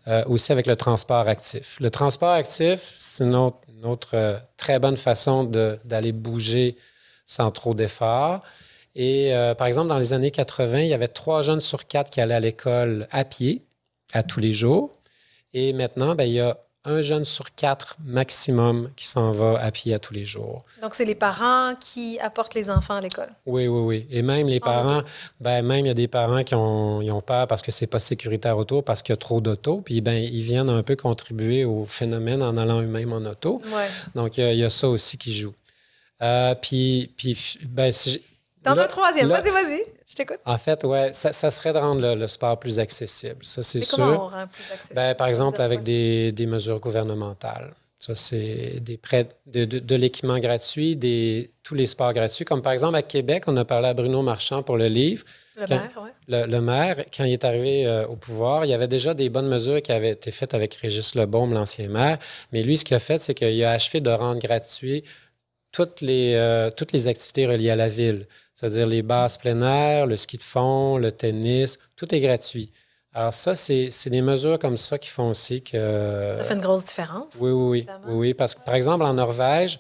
[0.08, 1.80] euh, aussi avec le transport actif.
[1.80, 6.78] Le transport actif, c'est une autre, euh, très bonne façon d'aller bouger
[7.26, 8.42] sans trop d'efforts.
[8.94, 12.12] Et euh, par exemple, dans les années 80, il y avait trois jeunes sur quatre
[12.12, 13.66] qui allaient à l'école à pied,
[14.14, 14.92] à tous les jours.
[15.54, 16.56] Et maintenant, ben, il y a
[16.88, 20.64] un jeune sur quatre maximum qui s'en va à pied à tous les jours.
[20.82, 23.30] Donc, c'est les parents qui apportent les enfants à l'école?
[23.46, 24.08] Oui, oui, oui.
[24.10, 25.02] Et même les parents,
[25.40, 28.00] ben, même il y a des parents qui ont, ont peur parce que c'est pas
[28.00, 29.82] sécuritaire autour, parce qu'il y a trop d'auto.
[29.82, 33.62] Puis, ben, ils viennent un peu contribuer au phénomène en allant eux-mêmes en auto.
[33.66, 33.88] Ouais.
[34.16, 35.54] Donc, il y, a ça aussi qui joue.
[36.22, 38.22] Euh, puis, puis ben, si
[38.68, 39.28] T'en as troisième.
[39.30, 39.84] Vas-y, vas-y.
[40.08, 40.40] Je t'écoute.
[40.46, 43.46] En fait, ouais, ça, serait de rendre le, sport plus accessible.
[43.46, 43.98] Ça, c'est sûr.
[43.98, 44.96] Comment on rend plus accessible?
[44.96, 47.74] Ben, par exemple, avec des, des, mesures gouvernementales.
[48.00, 52.46] Ça, c'est des prêts de, de, l'équipement gratuit, des, tous les sports gratuits.
[52.46, 55.26] Comme par exemple, à Québec, on a parlé à Bruno Marchand pour le livre.
[55.56, 56.10] Le maire, oui.
[56.28, 59.48] Le, maire, quand il est arrivé euh, au pouvoir, il y avait déjà des bonnes
[59.48, 62.20] mesures qui avaient été faites avec Régis Lebaume, l'ancien maire.
[62.52, 65.04] Mais lui, ce qu'il a fait, c'est qu'il a achevé de rendre gratuit
[65.72, 70.08] toutes les, euh, toutes les activités reliées à la ville c'est-à-dire les bases plein air,
[70.08, 72.72] le ski de fond, le tennis, tout est gratuit.
[73.14, 76.36] Alors ça, c'est des mesures comme ça qui font aussi que...
[76.38, 77.36] Ça fait une grosse différence.
[77.40, 78.14] Oui, oui, oui.
[78.14, 79.80] oui, parce que, par exemple, en Norvège,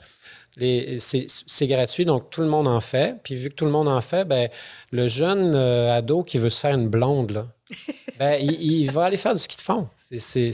[0.59, 3.15] c'est gratuit, donc tout le monde en fait.
[3.23, 4.47] Puis vu que tout le monde en fait, ben,
[4.91, 7.45] le jeune euh, ado qui veut se faire une blonde, là,
[8.19, 9.87] ben, il, va aller faire du ski de fond.
[9.95, 10.51] C'est,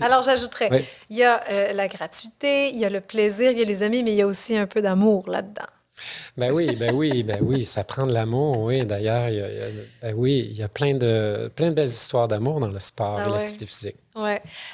[0.00, 3.62] Alors j'ajouterais, il y a euh, la gratuité, il y a le plaisir, il y
[3.62, 5.66] a les amis, mais il y a aussi un peu d'amour là-dedans.
[6.36, 8.84] Ben oui, ben oui, ben oui, ça prend de l'amour, oui.
[8.84, 9.46] D'ailleurs, il y a,
[10.02, 13.20] ben oui, il y a plein de, plein de belles histoires d'amour dans le sport
[13.22, 13.96] ah et l'activité physique.
[14.16, 14.32] Oui.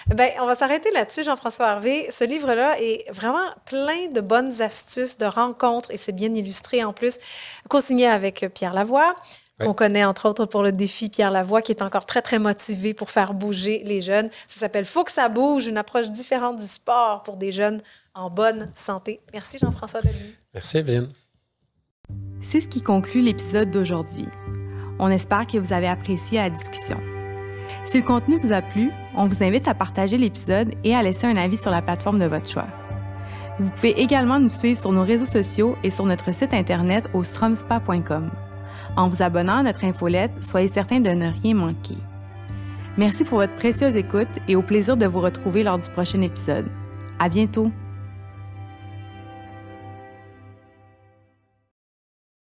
[0.09, 2.09] Ben, on va s'arrêter là-dessus, Jean-François Harvey.
[2.11, 6.93] Ce livre-là est vraiment plein de bonnes astuces, de rencontres, et c'est bien illustré en
[6.93, 7.19] plus,
[7.69, 9.15] co-signé avec Pierre Lavoie.
[9.61, 12.93] On connaît entre autres pour le défi Pierre Lavoie, qui est encore très, très motivé
[12.93, 14.29] pour faire bouger les jeunes.
[14.49, 17.81] Ça s'appelle Faut que ça bouge, une approche différente du sport pour des jeunes
[18.15, 19.21] en bonne santé.
[19.33, 20.35] Merci Jean-François Denis.
[20.53, 21.09] Merci Evelyne.
[22.43, 24.27] C'est ce qui conclut l'épisode d'aujourd'hui.
[24.99, 26.99] On espère que vous avez apprécié la discussion.
[27.85, 31.27] Si le contenu vous a plu, on vous invite à partager l'épisode et à laisser
[31.27, 32.67] un avis sur la plateforme de votre choix.
[33.59, 37.25] Vous pouvez également nous suivre sur nos réseaux sociaux et sur notre site internet au
[37.25, 38.31] stromspa.com.
[38.97, 41.99] En vous abonnant à notre infolette, soyez certain de ne rien manquer.
[42.97, 46.67] Merci pour votre précieuse écoute et au plaisir de vous retrouver lors du prochain épisode.
[47.19, 47.71] À bientôt!